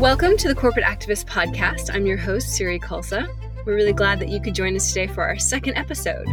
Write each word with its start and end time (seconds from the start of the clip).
Welcome 0.00 0.38
to 0.38 0.48
the 0.48 0.54
Corporate 0.54 0.86
Activist 0.86 1.26
Podcast. 1.26 1.94
I'm 1.94 2.06
your 2.06 2.16
host, 2.16 2.54
Siri 2.54 2.80
Kulsa. 2.80 3.28
We're 3.66 3.74
really 3.74 3.92
glad 3.92 4.18
that 4.20 4.30
you 4.30 4.40
could 4.40 4.54
join 4.54 4.74
us 4.74 4.88
today 4.88 5.06
for 5.06 5.22
our 5.22 5.38
second 5.38 5.76
episode. 5.76 6.24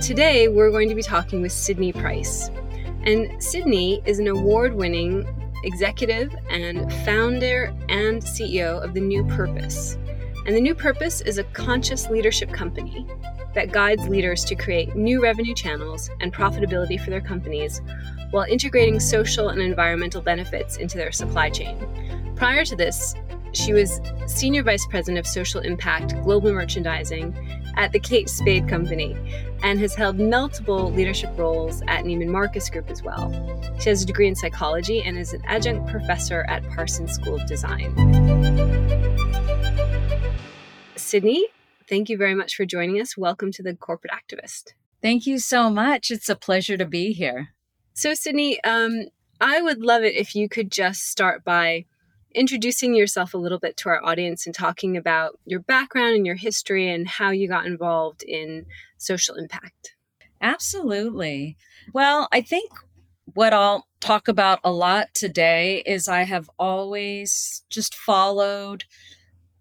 Today, 0.00 0.46
we're 0.46 0.70
going 0.70 0.88
to 0.88 0.94
be 0.94 1.02
talking 1.02 1.42
with 1.42 1.50
Sydney 1.50 1.92
Price. 1.92 2.50
And 3.02 3.42
Sydney 3.42 4.00
is 4.06 4.20
an 4.20 4.28
award 4.28 4.74
winning 4.74 5.26
executive 5.64 6.32
and 6.50 6.88
founder 7.04 7.74
and 7.88 8.22
CEO 8.22 8.80
of 8.80 8.94
The 8.94 9.00
Knew 9.00 9.24
Purpose. 9.24 9.98
And 10.46 10.54
The 10.54 10.60
Knew 10.60 10.76
Purpose 10.76 11.20
is 11.20 11.38
a 11.38 11.44
conscious 11.44 12.08
leadership 12.08 12.52
company 12.52 13.08
that 13.54 13.72
guides 13.72 14.06
leaders 14.06 14.44
to 14.44 14.54
create 14.54 14.94
new 14.94 15.20
revenue 15.20 15.54
channels 15.54 16.10
and 16.20 16.32
profitability 16.32 17.02
for 17.02 17.10
their 17.10 17.20
companies 17.20 17.80
while 18.30 18.46
integrating 18.48 19.00
social 19.00 19.48
and 19.48 19.60
environmental 19.60 20.20
benefits 20.20 20.76
into 20.76 20.98
their 20.98 21.12
supply 21.12 21.50
chain. 21.50 21.76
Prior 22.36 22.64
to 22.64 22.76
this, 22.76 23.14
she 23.52 23.72
was 23.72 24.00
Senior 24.26 24.62
Vice 24.62 24.86
President 24.86 25.18
of 25.18 25.26
Social 25.26 25.60
Impact 25.60 26.20
Global 26.22 26.52
Merchandising 26.52 27.34
at 27.76 27.92
the 27.92 27.98
Kate 27.98 28.28
Spade 28.28 28.68
Company 28.68 29.16
and 29.62 29.80
has 29.80 29.94
held 29.94 30.18
multiple 30.18 30.92
leadership 30.92 31.30
roles 31.36 31.80
at 31.88 32.04
Neiman 32.04 32.28
Marcus 32.28 32.68
Group 32.68 32.90
as 32.90 33.02
well. 33.02 33.32
She 33.80 33.88
has 33.88 34.02
a 34.02 34.06
degree 34.06 34.28
in 34.28 34.34
psychology 34.34 35.02
and 35.02 35.16
is 35.16 35.32
an 35.32 35.42
adjunct 35.46 35.90
professor 35.90 36.44
at 36.48 36.68
Parsons 36.68 37.12
School 37.12 37.36
of 37.36 37.46
Design. 37.46 37.94
Sydney, 40.96 41.46
thank 41.88 42.08
you 42.08 42.18
very 42.18 42.34
much 42.34 42.54
for 42.54 42.66
joining 42.66 43.00
us. 43.00 43.16
Welcome 43.16 43.52
to 43.52 43.62
the 43.62 43.74
Corporate 43.74 44.12
Activist. 44.12 44.72
Thank 45.00 45.26
you 45.26 45.38
so 45.38 45.70
much. 45.70 46.10
It's 46.10 46.28
a 46.28 46.36
pleasure 46.36 46.76
to 46.76 46.84
be 46.84 47.12
here. 47.12 47.54
So, 47.96 48.12
Sydney, 48.12 48.62
um, 48.62 49.06
I 49.40 49.62
would 49.62 49.80
love 49.80 50.02
it 50.02 50.14
if 50.14 50.34
you 50.34 50.50
could 50.50 50.70
just 50.70 51.08
start 51.08 51.42
by 51.44 51.86
introducing 52.34 52.94
yourself 52.94 53.32
a 53.32 53.38
little 53.38 53.58
bit 53.58 53.74
to 53.78 53.88
our 53.88 54.04
audience 54.04 54.44
and 54.44 54.54
talking 54.54 54.98
about 54.98 55.40
your 55.46 55.60
background 55.60 56.14
and 56.14 56.26
your 56.26 56.34
history 56.34 56.90
and 56.90 57.08
how 57.08 57.30
you 57.30 57.48
got 57.48 57.64
involved 57.64 58.22
in 58.22 58.66
social 58.98 59.36
impact. 59.36 59.96
Absolutely. 60.42 61.56
Well, 61.94 62.28
I 62.32 62.42
think 62.42 62.70
what 63.32 63.54
I'll 63.54 63.86
talk 63.98 64.28
about 64.28 64.60
a 64.62 64.70
lot 64.70 65.14
today 65.14 65.82
is 65.86 66.06
I 66.06 66.24
have 66.24 66.50
always 66.58 67.64
just 67.70 67.94
followed 67.94 68.84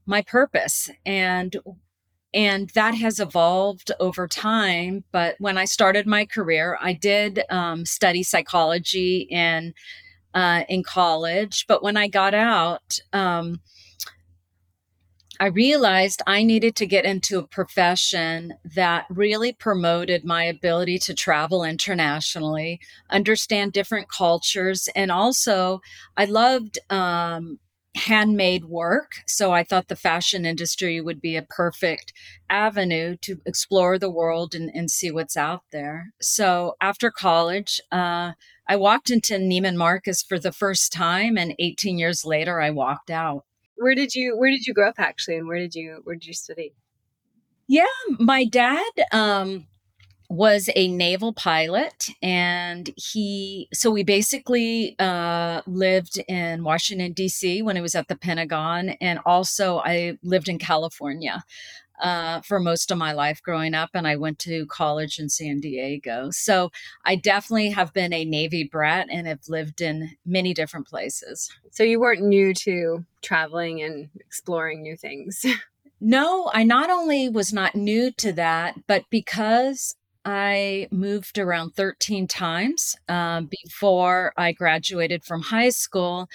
my 0.05 0.21
purpose 0.21 0.89
and 1.05 1.55
and 2.35 2.69
that 2.71 2.93
has 2.93 3.19
evolved 3.19 3.91
over 3.99 4.27
time 4.27 5.03
but 5.11 5.35
when 5.39 5.57
i 5.57 5.65
started 5.65 6.05
my 6.05 6.25
career 6.25 6.77
i 6.81 6.93
did 6.93 7.41
um, 7.49 7.85
study 7.85 8.21
psychology 8.21 9.27
and 9.31 9.73
uh, 10.35 10.65
in 10.67 10.83
college. 10.83 11.65
But 11.67 11.81
when 11.81 11.97
I 11.97 12.07
got 12.07 12.35
out, 12.35 12.99
um, 13.13 13.61
I 15.39 15.47
realized 15.47 16.21
I 16.27 16.43
needed 16.43 16.75
to 16.77 16.85
get 16.85 17.05
into 17.05 17.39
a 17.39 17.47
profession 17.47 18.53
that 18.75 19.05
really 19.09 19.51
promoted 19.51 20.23
my 20.23 20.43
ability 20.43 20.99
to 20.99 21.13
travel 21.13 21.63
internationally, 21.63 22.79
understand 23.09 23.73
different 23.73 24.07
cultures, 24.09 24.87
and 24.95 25.11
also 25.11 25.81
I 26.15 26.25
loved 26.25 26.79
um, 26.89 27.59
handmade 27.95 28.65
work. 28.65 29.21
So 29.25 29.51
I 29.51 29.63
thought 29.63 29.87
the 29.87 29.95
fashion 29.95 30.45
industry 30.45 30.99
would 30.99 31.21
be 31.21 31.35
a 31.37 31.41
perfect 31.41 32.13
avenue 32.49 33.15
to 33.21 33.39
explore 33.45 33.97
the 33.97 34.11
world 34.11 34.53
and, 34.53 34.69
and 34.73 34.91
see 34.91 35.11
what's 35.11 35.37
out 35.37 35.63
there. 35.71 36.13
So 36.21 36.75
after 36.81 37.09
college, 37.09 37.79
uh, 37.91 38.33
I 38.67 38.75
walked 38.75 39.09
into 39.09 39.35
Neiman 39.35 39.75
Marcus 39.75 40.23
for 40.23 40.39
the 40.39 40.51
first 40.51 40.91
time, 40.91 41.37
and 41.37 41.55
18 41.59 41.97
years 41.97 42.25
later, 42.25 42.59
I 42.59 42.71
walked 42.71 43.11
out. 43.11 43.43
Where 43.77 43.95
did 43.95 44.15
you 44.15 44.37
Where 44.37 44.49
did 44.49 44.65
you 44.65 44.73
grow 44.73 44.89
up 44.89 44.95
actually, 44.97 45.37
and 45.37 45.47
where 45.47 45.59
did 45.59 45.75
you 45.75 46.01
Where 46.03 46.15
did 46.15 46.25
you 46.25 46.33
study? 46.33 46.73
Yeah, 47.67 47.85
my 48.19 48.45
dad 48.45 48.91
um, 49.11 49.67
was 50.29 50.69
a 50.75 50.87
naval 50.87 51.33
pilot, 51.33 52.07
and 52.21 52.89
he. 52.95 53.69
So 53.73 53.91
we 53.91 54.03
basically 54.03 54.95
uh, 54.99 55.61
lived 55.67 56.17
in 56.27 56.63
Washington 56.63 57.13
D.C. 57.13 57.61
when 57.61 57.77
I 57.77 57.81
was 57.81 57.95
at 57.95 58.07
the 58.07 58.15
Pentagon, 58.15 58.89
and 59.01 59.19
also 59.25 59.79
I 59.79 60.17
lived 60.23 60.49
in 60.49 60.59
California 60.59 61.43
uh, 61.99 62.41
for 62.41 62.59
most 62.59 62.91
of 62.91 62.97
my 62.97 63.13
life 63.13 63.41
growing 63.41 63.73
up, 63.73 63.89
and 63.93 64.07
I 64.07 64.15
went 64.15 64.39
to 64.39 64.65
college 64.67 65.19
in 65.19 65.29
San 65.29 65.59
Diego. 65.59 66.29
So 66.31 66.71
I 67.05 67.15
definitely 67.15 67.69
have 67.71 67.93
been 67.93 68.13
a 68.13 68.25
Navy 68.25 68.63
brat 68.69 69.07
and 69.09 69.27
have 69.27 69.47
lived 69.47 69.81
in 69.81 70.11
many 70.25 70.53
different 70.53 70.87
places. 70.87 71.49
So 71.71 71.83
you 71.83 71.99
weren't 71.99 72.21
new 72.21 72.53
to 72.53 73.05
traveling 73.21 73.81
and 73.81 74.09
exploring 74.19 74.81
new 74.81 74.97
things. 74.97 75.45
no, 76.01 76.49
I 76.53 76.63
not 76.63 76.89
only 76.89 77.29
was 77.29 77.53
not 77.53 77.75
new 77.75 78.11
to 78.13 78.33
that, 78.33 78.75
but 78.87 79.05
because 79.09 79.95
I 80.25 80.87
moved 80.91 81.37
around 81.37 81.75
13 81.75 82.27
times 82.27 82.95
um, 83.07 83.47
before 83.63 84.33
I 84.35 84.53
graduated 84.53 85.23
from 85.23 85.43
high 85.43 85.69
school. 85.69 86.27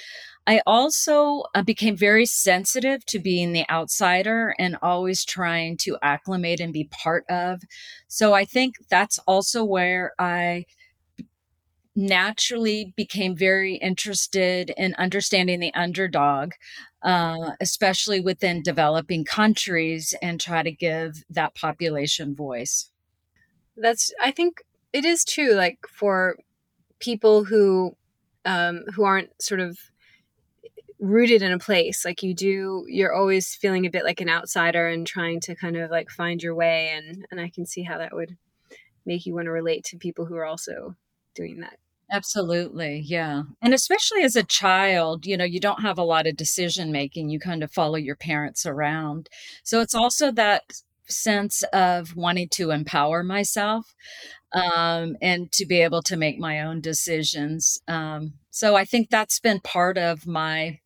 I 0.46 0.62
also 0.64 1.42
uh, 1.54 1.62
became 1.62 1.96
very 1.96 2.24
sensitive 2.24 3.04
to 3.06 3.18
being 3.18 3.52
the 3.52 3.68
outsider 3.68 4.54
and 4.60 4.76
always 4.80 5.24
trying 5.24 5.76
to 5.78 5.98
acclimate 6.02 6.60
and 6.60 6.72
be 6.72 6.84
part 6.84 7.24
of. 7.28 7.62
So 8.06 8.32
I 8.32 8.44
think 8.44 8.76
that's 8.88 9.18
also 9.26 9.64
where 9.64 10.12
I 10.20 10.66
naturally 11.96 12.94
became 12.96 13.36
very 13.36 13.74
interested 13.74 14.70
in 14.76 14.94
understanding 14.94 15.58
the 15.60 15.74
underdog, 15.74 16.52
uh, 17.02 17.52
especially 17.60 18.20
within 18.20 18.62
developing 18.62 19.24
countries, 19.24 20.14
and 20.22 20.40
try 20.40 20.62
to 20.62 20.70
give 20.70 21.24
that 21.28 21.54
population 21.56 22.34
voice. 22.36 22.90
That's, 23.80 24.12
I 24.20 24.30
think 24.30 24.62
it 24.92 25.04
is 25.04 25.24
true, 25.24 25.54
like 25.54 25.78
for 25.88 26.36
people 26.98 27.44
who 27.44 27.96
um, 28.44 28.84
who 28.94 29.04
aren't 29.04 29.30
sort 29.42 29.60
of 29.60 29.78
rooted 30.98 31.41
in 31.41 31.50
a 31.50 31.58
place 31.58 32.04
like 32.04 32.22
you 32.22 32.34
do 32.34 32.84
you're 32.86 33.14
always 33.14 33.54
feeling 33.54 33.86
a 33.86 33.90
bit 33.90 34.04
like 34.04 34.20
an 34.20 34.28
outsider 34.28 34.86
and 34.86 35.06
trying 35.06 35.40
to 35.40 35.54
kind 35.54 35.78
of 35.78 35.90
like 35.90 36.10
find 36.10 36.42
your 36.42 36.54
way 36.54 36.90
and 36.90 37.26
and 37.30 37.40
i 37.40 37.48
can 37.48 37.64
see 37.64 37.82
how 37.82 37.96
that 37.96 38.14
would 38.14 38.36
make 39.06 39.24
you 39.24 39.34
want 39.34 39.46
to 39.46 39.50
relate 39.50 39.82
to 39.82 39.96
people 39.96 40.26
who 40.26 40.36
are 40.36 40.44
also 40.44 40.94
doing 41.34 41.60
that. 41.60 41.78
Absolutely 42.12 43.02
yeah. 43.06 43.44
And 43.62 43.72
especially 43.72 44.22
as 44.22 44.36
a 44.36 44.42
child 44.42 45.24
you 45.24 45.36
know 45.36 45.44
you 45.44 45.58
don't 45.58 45.80
have 45.80 45.96
a 45.96 46.04
lot 46.04 46.26
of 46.26 46.36
decision 46.36 46.92
making 46.92 47.30
you 47.30 47.40
kind 47.40 47.62
of 47.62 47.72
follow 47.72 47.96
your 47.96 48.16
parents 48.16 48.66
around. 48.66 49.30
So 49.62 49.80
it's 49.80 49.94
also 49.94 50.30
that 50.32 50.64
sense 51.10 51.62
of 51.72 52.16
wanting 52.16 52.48
to 52.48 52.71
empower 52.71 53.22
myself 53.22 53.94
um, 54.53 55.16
and 55.22 55.53
to 55.53 55.65
be 55.66 55.81
able 55.81 56.03
to 56.03 56.16
make 56.16 56.38
my 56.38 56.60
own 56.60 56.81
decisions 56.81 57.81
um, 57.88 58.34
so 58.50 58.76
i 58.76 58.84
think 58.84 59.10
that's 59.10 59.41
been 59.41 59.60
part 59.60 59.99
of 59.99 60.26
my 60.26 60.78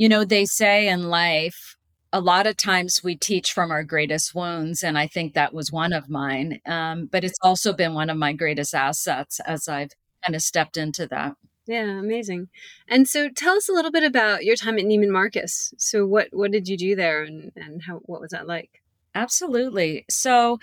you 0.00 0.08
know, 0.08 0.24
they 0.24 0.46
say 0.46 0.88
in 0.88 1.10
life, 1.10 1.76
a 2.10 2.22
lot 2.22 2.46
of 2.46 2.56
times 2.56 3.04
we 3.04 3.16
teach 3.16 3.52
from 3.52 3.70
our 3.70 3.84
greatest 3.84 4.34
wounds, 4.34 4.82
and 4.82 4.96
I 4.96 5.06
think 5.06 5.34
that 5.34 5.52
was 5.52 5.70
one 5.70 5.92
of 5.92 6.08
mine. 6.08 6.58
Um, 6.64 7.04
but 7.12 7.22
it's 7.22 7.38
also 7.42 7.74
been 7.74 7.92
one 7.92 8.08
of 8.08 8.16
my 8.16 8.32
greatest 8.32 8.74
assets 8.74 9.40
as 9.40 9.68
I've 9.68 9.90
kind 10.24 10.34
of 10.34 10.40
stepped 10.40 10.78
into 10.78 11.06
that. 11.08 11.34
Yeah, 11.66 11.98
amazing. 11.98 12.48
And 12.88 13.06
so, 13.06 13.28
tell 13.28 13.58
us 13.58 13.68
a 13.68 13.74
little 13.74 13.90
bit 13.90 14.02
about 14.02 14.42
your 14.42 14.56
time 14.56 14.78
at 14.78 14.86
Neiman 14.86 15.10
Marcus. 15.10 15.74
So, 15.76 16.06
what 16.06 16.28
what 16.32 16.50
did 16.50 16.66
you 16.66 16.78
do 16.78 16.96
there, 16.96 17.22
and 17.22 17.52
and 17.54 17.82
how 17.82 17.96
what 18.06 18.22
was 18.22 18.30
that 18.30 18.46
like? 18.46 18.79
Absolutely. 19.14 20.04
So, 20.08 20.58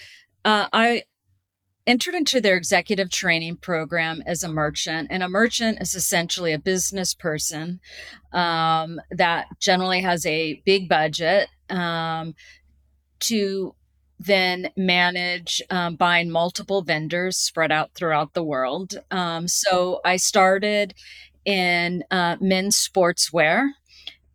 uh, 0.46 0.68
I 0.72 1.04
entered 1.88 2.14
into 2.14 2.42
their 2.42 2.58
executive 2.58 3.10
training 3.10 3.56
program 3.58 4.22
as 4.28 4.44
a 4.44 4.50
merchant. 4.50 5.08
And 5.10 5.24
a 5.24 5.30
merchant 5.30 5.82
is 5.82 5.96
essentially 5.96 6.52
a 6.52 6.60
business 6.60 7.14
person 7.14 7.80
um, 8.34 9.00
that 9.10 9.48
generally 9.60 10.02
has 10.02 10.26
a 10.26 10.62
big 10.66 10.90
budget 10.90 11.48
um, 11.70 12.36
to 13.22 13.74
then 14.20 14.70
manage 14.76 15.62
um, 15.70 15.96
buying 15.96 16.30
multiple 16.30 16.82
vendors 16.82 17.38
spread 17.38 17.72
out 17.72 17.94
throughout 17.94 18.34
the 18.34 18.44
world. 18.44 18.96
Um, 19.10 19.48
so 19.48 20.02
I 20.04 20.18
started 20.18 20.94
in 21.46 22.04
uh, 22.12 22.36
men's 22.42 22.76
sportswear 22.76 23.70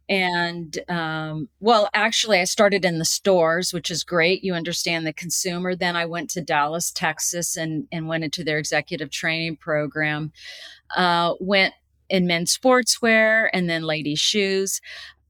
and 0.09 0.79
um, 0.89 1.49
well 1.61 1.89
actually 1.95 2.41
i 2.41 2.45
started 2.45 2.85
in 2.85 2.99
the 2.99 3.05
stores 3.05 3.73
which 3.73 3.91
is 3.91 4.05
great 4.05 4.45
you 4.45 4.55
understand 4.55 5.07
the 5.07 5.13
consumer. 5.13 5.75
Then 5.75 5.97
i 5.97 6.05
went 6.05 6.31
to 6.31 6.41
dallas 6.41 6.91
texas 6.91 7.57
and, 7.57 7.87
and 7.93 8.09
went 8.09 8.25
into 8.25 8.45
their 8.45 8.59
executive 8.59 9.11
training 9.11 9.57
program 9.57 10.33
uh, 10.97 11.35
went 11.41 11.75
in 12.09 12.27
men's 12.27 12.57
sportswear 12.57 13.49
and 13.53 13.69
then 13.69 13.83
ladies 13.83 14.21
shoes. 14.21 14.81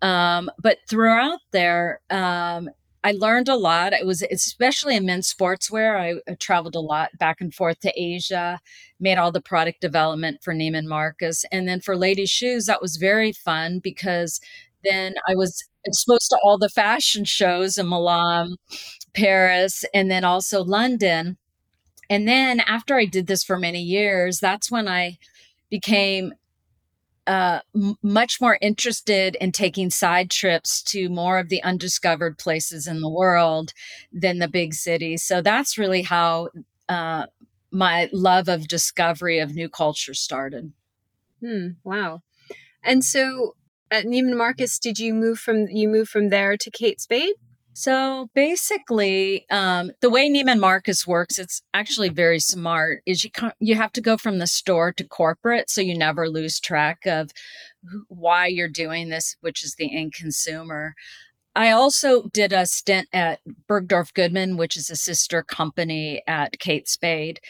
Um, 0.02 0.50
but 0.60 0.78
throughout 0.88 1.38
there 1.52 2.00
um, 2.10 2.68
I 3.04 3.12
learned 3.12 3.48
a 3.48 3.56
lot. 3.56 3.92
It 3.92 4.06
was 4.06 4.22
especially 4.22 4.96
in 4.96 5.06
men's 5.06 5.32
sportswear. 5.32 6.20
I, 6.28 6.34
traveled 6.34 6.76
a 6.76 6.80
lot 6.80 7.10
back 7.18 7.40
and 7.40 7.52
forth 7.52 7.80
to 7.80 7.92
Asia, 7.96 8.60
made 9.00 9.18
all 9.18 9.32
the 9.32 9.40
product 9.40 9.80
development 9.80 10.42
for 10.42 10.54
Neiman 10.54 10.86
Marcus. 10.86 11.44
And 11.50 11.66
then 11.66 11.80
for 11.80 11.96
ladies' 11.96 12.30
shoes, 12.30 12.66
that 12.66 12.80
was 12.82 12.96
very 12.96 13.32
fun 13.32 13.80
because 13.82 14.40
then 14.84 15.14
I 15.28 15.34
was 15.34 15.64
exposed 15.84 16.30
to 16.30 16.38
all 16.44 16.58
the 16.58 16.68
fashion 16.68 17.24
shows 17.24 17.76
in 17.76 17.88
Milan, 17.88 18.56
Paris, 19.14 19.84
and 19.92 20.10
then 20.10 20.24
also 20.24 20.62
London. 20.62 21.38
And 22.08 22.28
then 22.28 22.60
after 22.60 22.96
I 22.96 23.06
did 23.06 23.26
this 23.26 23.42
for 23.42 23.58
many 23.58 23.82
years, 23.82 24.38
that's 24.38 24.70
when 24.70 24.86
I 24.86 25.18
became 25.70 26.34
uh, 27.26 27.60
m- 27.74 27.96
much 28.02 28.40
more 28.40 28.58
interested 28.60 29.36
in 29.40 29.52
taking 29.52 29.90
side 29.90 30.30
trips 30.30 30.82
to 30.82 31.08
more 31.08 31.38
of 31.38 31.48
the 31.48 31.62
undiscovered 31.62 32.38
places 32.38 32.86
in 32.86 33.00
the 33.00 33.08
world 33.08 33.72
than 34.12 34.38
the 34.38 34.48
big 34.48 34.74
cities. 34.74 35.22
So 35.22 35.40
that's 35.40 35.78
really 35.78 36.02
how 36.02 36.48
uh, 36.88 37.26
my 37.70 38.08
love 38.12 38.48
of 38.48 38.68
discovery 38.68 39.38
of 39.38 39.54
new 39.54 39.68
culture 39.68 40.14
started. 40.14 40.72
Hmm, 41.40 41.68
wow. 41.84 42.22
And 42.82 43.04
so 43.04 43.54
at 43.90 44.04
Neiman 44.04 44.36
Marcus, 44.36 44.78
did 44.78 44.98
you 44.98 45.14
move 45.14 45.38
from 45.38 45.68
you 45.68 45.88
move 45.88 46.08
from 46.08 46.30
there 46.30 46.56
to 46.56 46.70
Kate 46.70 47.00
Spade? 47.00 47.34
So 47.74 48.28
basically, 48.34 49.46
um, 49.50 49.92
the 50.00 50.10
way 50.10 50.28
Neiman 50.28 50.60
Marcus 50.60 51.06
works, 51.06 51.38
it's 51.38 51.62
actually 51.72 52.10
very 52.10 52.38
smart. 52.38 53.02
Is 53.06 53.24
you 53.24 53.30
you 53.60 53.74
have 53.76 53.92
to 53.92 54.00
go 54.00 54.16
from 54.16 54.38
the 54.38 54.46
store 54.46 54.92
to 54.92 55.04
corporate, 55.04 55.70
so 55.70 55.80
you 55.80 55.96
never 55.96 56.28
lose 56.28 56.60
track 56.60 57.06
of 57.06 57.30
why 58.08 58.46
you're 58.46 58.68
doing 58.68 59.08
this, 59.08 59.36
which 59.40 59.64
is 59.64 59.74
the 59.74 59.96
end 59.96 60.12
consumer. 60.12 60.94
I 61.54 61.70
also 61.70 62.28
did 62.28 62.52
a 62.52 62.66
stint 62.66 63.08
at 63.12 63.40
Bergdorf 63.68 64.14
Goodman, 64.14 64.56
which 64.56 64.76
is 64.76 64.90
a 64.90 64.96
sister 64.96 65.42
company 65.42 66.22
at 66.26 66.58
Kate 66.58 66.88
Spade. 66.88 67.40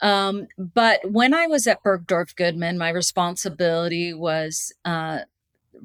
Um, 0.00 0.46
but 0.58 1.00
when 1.10 1.34
I 1.34 1.46
was 1.46 1.66
at 1.66 1.82
Bergdorf 1.82 2.34
Goodman, 2.36 2.78
my 2.78 2.88
responsibility 2.88 4.14
was 4.14 4.72
uh, 4.84 5.20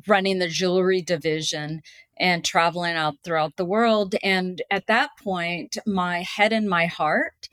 running 0.07 0.39
the 0.39 0.47
jewelry 0.47 1.01
division 1.01 1.81
and 2.17 2.43
traveling 2.43 2.95
out 2.95 3.15
throughout 3.23 3.55
the 3.55 3.65
world. 3.65 4.15
And 4.23 4.61
at 4.71 4.87
that 4.87 5.11
point, 5.21 5.77
my 5.85 6.21
head 6.21 6.53
and 6.53 6.69
my 6.69 6.85
heart 6.85 7.49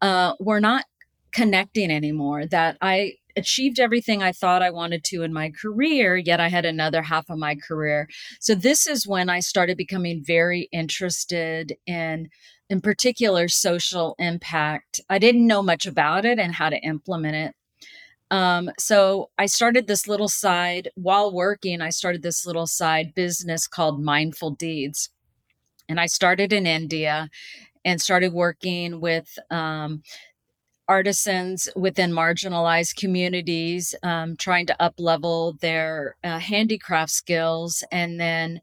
uh, 0.00 0.34
were 0.40 0.60
not 0.60 0.84
connecting 1.32 1.90
anymore. 1.90 2.46
That 2.46 2.76
I 2.80 3.14
achieved 3.36 3.80
everything 3.80 4.22
I 4.22 4.32
thought 4.32 4.62
I 4.62 4.70
wanted 4.70 5.04
to 5.04 5.22
in 5.22 5.32
my 5.32 5.50
career, 5.50 6.16
yet 6.16 6.40
I 6.40 6.48
had 6.48 6.64
another 6.64 7.02
half 7.02 7.28
of 7.28 7.38
my 7.38 7.56
career. 7.56 8.08
So 8.40 8.54
this 8.54 8.86
is 8.86 9.06
when 9.06 9.28
I 9.28 9.40
started 9.40 9.76
becoming 9.76 10.22
very 10.24 10.68
interested 10.72 11.74
in 11.86 12.28
in 12.70 12.80
particular 12.80 13.46
social 13.48 14.14
impact. 14.18 15.00
I 15.10 15.18
didn't 15.18 15.46
know 15.46 15.62
much 15.62 15.86
about 15.86 16.24
it 16.24 16.38
and 16.38 16.54
how 16.54 16.70
to 16.70 16.78
implement 16.78 17.36
it. 17.36 17.54
Um, 18.30 18.70
so 18.78 19.30
I 19.38 19.46
started 19.46 19.86
this 19.86 20.08
little 20.08 20.28
side 20.28 20.88
while 20.94 21.32
working. 21.32 21.80
I 21.80 21.90
started 21.90 22.22
this 22.22 22.46
little 22.46 22.66
side 22.66 23.14
business 23.14 23.66
called 23.66 24.02
Mindful 24.02 24.52
Deeds. 24.52 25.10
And 25.88 26.00
I 26.00 26.06
started 26.06 26.52
in 26.52 26.66
India 26.66 27.28
and 27.84 28.00
started 28.00 28.32
working 28.32 29.00
with 29.00 29.38
um, 29.50 30.02
artisans 30.88 31.68
within 31.76 32.12
marginalized 32.12 32.96
communities, 32.96 33.94
um, 34.02 34.36
trying 34.36 34.66
to 34.66 34.82
up 34.82 34.94
level 34.98 35.56
their 35.60 36.16
uh, 36.24 36.38
handicraft 36.38 37.10
skills 37.10 37.84
and 37.90 38.20
then 38.20 38.60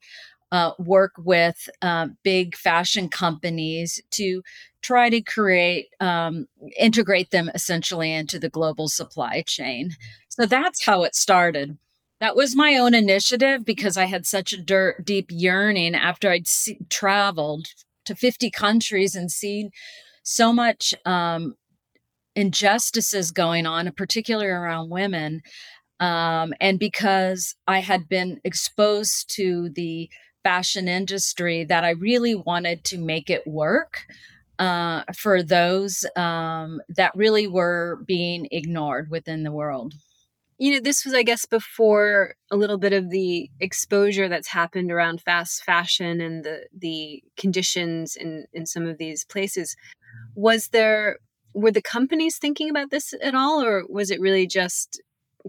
uh, 0.51 0.71
work 0.79 1.13
with 1.17 1.69
uh, 1.81 2.07
big 2.23 2.55
fashion 2.55 3.07
companies 3.09 4.01
to 4.11 4.41
try 4.81 5.09
to 5.09 5.21
create, 5.21 5.87
um, 5.99 6.47
integrate 6.77 7.31
them 7.31 7.49
essentially 7.53 8.11
into 8.11 8.39
the 8.39 8.49
global 8.49 8.87
supply 8.87 9.43
chain. 9.45 9.91
So 10.29 10.45
that's 10.45 10.85
how 10.85 11.03
it 11.03 11.15
started. 11.15 11.77
That 12.19 12.35
was 12.35 12.55
my 12.55 12.75
own 12.75 12.93
initiative 12.93 13.65
because 13.65 13.97
I 13.97 14.05
had 14.05 14.25
such 14.25 14.53
a 14.53 14.61
dirt, 14.61 15.05
deep 15.05 15.27
yearning 15.29 15.95
after 15.95 16.29
I'd 16.29 16.47
see, 16.47 16.77
traveled 16.89 17.67
to 18.05 18.15
50 18.15 18.51
countries 18.51 19.15
and 19.15 19.31
seen 19.31 19.71
so 20.23 20.53
much 20.53 20.93
um, 21.05 21.55
injustices 22.35 23.31
going 23.31 23.65
on, 23.65 23.91
particularly 23.93 24.47
around 24.47 24.89
women. 24.89 25.41
Um, 25.99 26.53
and 26.59 26.79
because 26.79 27.55
I 27.67 27.79
had 27.79 28.09
been 28.09 28.39
exposed 28.43 29.33
to 29.35 29.69
the 29.69 30.09
fashion 30.43 30.87
industry, 30.87 31.63
that 31.65 31.83
I 31.83 31.91
really 31.91 32.35
wanted 32.35 32.83
to 32.85 32.97
make 32.97 33.29
it 33.29 33.45
work 33.45 34.05
uh, 34.61 35.03
for 35.17 35.41
those 35.41 36.05
um, 36.15 36.81
that 36.89 37.11
really 37.15 37.47
were 37.47 37.99
being 38.05 38.47
ignored 38.51 39.09
within 39.09 39.43
the 39.43 39.51
world. 39.51 39.95
You 40.59 40.73
know, 40.73 40.79
this 40.79 41.03
was, 41.03 41.15
I 41.15 41.23
guess, 41.23 41.47
before 41.47 42.35
a 42.51 42.55
little 42.55 42.77
bit 42.77 42.93
of 42.93 43.09
the 43.09 43.49
exposure 43.59 44.29
that's 44.29 44.49
happened 44.49 44.91
around 44.91 45.21
fast 45.21 45.63
fashion 45.63 46.21
and 46.21 46.43
the 46.43 46.67
the 46.77 47.23
conditions 47.37 48.15
in 48.15 48.45
in 48.53 48.67
some 48.67 48.85
of 48.85 48.99
these 48.99 49.25
places. 49.25 49.75
Was 50.35 50.67
there 50.67 51.17
were 51.55 51.71
the 51.71 51.81
companies 51.81 52.37
thinking 52.37 52.69
about 52.69 52.91
this 52.91 53.15
at 53.23 53.33
all, 53.33 53.63
or 53.63 53.83
was 53.89 54.11
it 54.11 54.21
really 54.21 54.45
just 54.45 55.01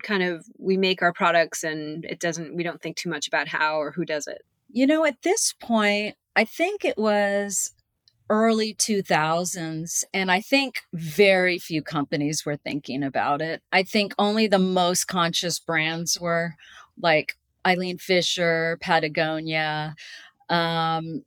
kind 0.03 0.23
of 0.23 0.47
we 0.59 0.79
make 0.79 1.03
our 1.03 1.12
products 1.12 1.62
and 1.62 2.06
it 2.06 2.19
doesn't 2.19 2.56
we 2.56 2.62
don't 2.62 2.81
think 2.81 2.97
too 2.97 3.11
much 3.11 3.29
about 3.29 3.49
how 3.49 3.77
or 3.77 3.91
who 3.91 4.06
does 4.06 4.27
it? 4.27 4.41
You 4.73 4.87
know, 4.87 5.05
at 5.05 5.21
this 5.23 5.53
point, 5.61 6.17
I 6.35 6.45
think 6.45 6.85
it 6.85 6.97
was 6.97 7.73
early 8.31 8.73
2000s 8.75 10.05
and 10.15 10.31
i 10.31 10.41
think 10.41 10.81
very 10.95 11.59
few 11.59 11.83
companies 11.83 12.47
were 12.47 12.57
thinking 12.57 13.03
about 13.03 13.43
it. 13.43 13.61
I 13.73 13.83
think 13.83 14.15
only 14.19 14.47
the 14.47 14.59
most 14.59 15.07
conscious 15.07 15.59
brands 15.59 16.19
were 16.19 16.55
like 16.99 17.37
eileen 17.67 17.99
fisher 17.99 18.79
patagonia 18.81 19.95
um, 20.49 21.25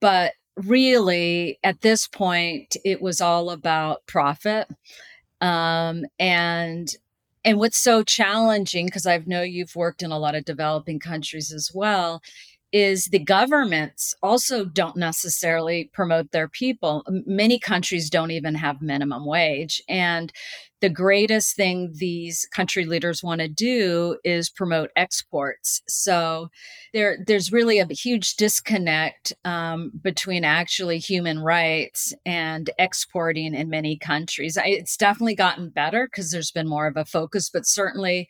but 0.00 0.34
really 0.56 1.58
at 1.64 1.80
this 1.80 2.06
point 2.06 2.76
it 2.84 3.02
was 3.02 3.20
all 3.20 3.50
about 3.50 4.06
profit 4.06 4.68
um, 5.40 6.04
and 6.18 6.94
and 7.44 7.58
what's 7.58 7.78
so 7.78 8.02
challenging 8.02 8.86
because 8.86 9.06
i 9.06 9.18
know 9.26 9.42
you've 9.42 9.76
worked 9.76 10.02
in 10.02 10.10
a 10.12 10.18
lot 10.18 10.34
of 10.34 10.44
developing 10.44 10.98
countries 10.98 11.52
as 11.52 11.70
well 11.74 12.22
is 12.74 13.04
the 13.04 13.20
governments 13.20 14.16
also 14.20 14.64
don't 14.64 14.96
necessarily 14.96 15.88
promote 15.92 16.32
their 16.32 16.48
people. 16.48 17.04
Many 17.08 17.56
countries 17.56 18.10
don't 18.10 18.32
even 18.32 18.56
have 18.56 18.82
minimum 18.82 19.24
wage. 19.24 19.80
And 19.88 20.32
the 20.84 20.90
greatest 20.90 21.56
thing 21.56 21.94
these 21.94 22.46
country 22.52 22.84
leaders 22.84 23.22
want 23.22 23.40
to 23.40 23.48
do 23.48 24.18
is 24.22 24.50
promote 24.50 24.90
exports. 24.96 25.80
So 25.88 26.50
there, 26.92 27.16
there's 27.26 27.50
really 27.50 27.78
a 27.78 27.86
huge 27.86 28.36
disconnect 28.36 29.32
um, 29.46 29.92
between 30.02 30.44
actually 30.44 30.98
human 30.98 31.38
rights 31.38 32.12
and 32.26 32.68
exporting 32.78 33.54
in 33.54 33.70
many 33.70 33.96
countries. 33.96 34.58
It's 34.62 34.98
definitely 34.98 35.36
gotten 35.36 35.70
better 35.70 36.06
because 36.06 36.30
there's 36.30 36.50
been 36.50 36.68
more 36.68 36.86
of 36.86 36.98
a 36.98 37.06
focus, 37.06 37.48
but 37.48 37.64
certainly 37.64 38.28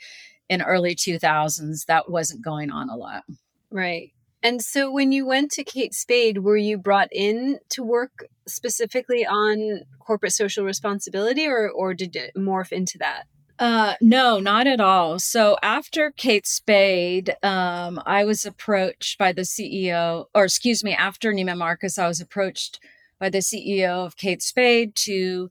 in 0.48 0.62
early 0.62 0.94
2000s, 0.94 1.86
that 1.86 2.08
wasn't 2.08 2.44
going 2.44 2.70
on 2.70 2.88
a 2.88 2.96
lot. 2.96 3.24
Right. 3.72 4.12
And 4.44 4.60
so 4.60 4.92
when 4.92 5.10
you 5.10 5.24
went 5.24 5.50
to 5.52 5.64
Kate 5.64 5.94
Spade, 5.94 6.38
were 6.38 6.58
you 6.58 6.76
brought 6.76 7.08
in 7.10 7.60
to 7.70 7.82
work 7.82 8.26
specifically 8.46 9.24
on 9.24 9.84
corporate 9.98 10.34
social 10.34 10.66
responsibility 10.66 11.46
or, 11.46 11.70
or 11.70 11.94
did 11.94 12.14
it 12.14 12.32
morph 12.36 12.70
into 12.70 12.98
that? 12.98 13.24
Uh, 13.58 13.94
no, 14.02 14.38
not 14.40 14.66
at 14.66 14.80
all. 14.80 15.18
So 15.18 15.56
after 15.62 16.10
Kate 16.10 16.46
Spade, 16.46 17.34
um, 17.42 18.02
I 18.04 18.26
was 18.26 18.44
approached 18.44 19.16
by 19.16 19.32
the 19.32 19.42
CEO, 19.42 20.26
or 20.34 20.44
excuse 20.44 20.84
me, 20.84 20.92
after 20.92 21.32
Neiman 21.32 21.56
Marcus, 21.56 21.96
I 21.96 22.06
was 22.06 22.20
approached 22.20 22.80
by 23.18 23.30
the 23.30 23.38
CEO 23.38 24.04
of 24.04 24.18
Kate 24.18 24.42
Spade 24.42 24.94
to 24.96 25.48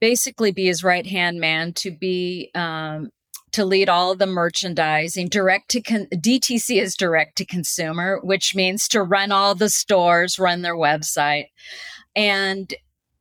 basically 0.00 0.50
be 0.50 0.66
his 0.66 0.82
right 0.82 1.06
hand 1.06 1.40
man 1.40 1.74
to 1.74 1.90
be 1.90 2.50
um, 2.54 3.10
to 3.54 3.64
lead 3.64 3.88
all 3.88 4.16
the 4.16 4.26
merchandising 4.26 5.28
direct 5.28 5.70
to 5.70 5.80
con- 5.80 6.08
DTC 6.12 6.82
is 6.82 6.96
direct 6.96 7.36
to 7.36 7.44
consumer, 7.44 8.18
which 8.24 8.52
means 8.52 8.88
to 8.88 9.00
run 9.00 9.30
all 9.30 9.54
the 9.54 9.70
stores, 9.70 10.40
run 10.40 10.62
their 10.62 10.74
website. 10.74 11.46
And 12.16 12.74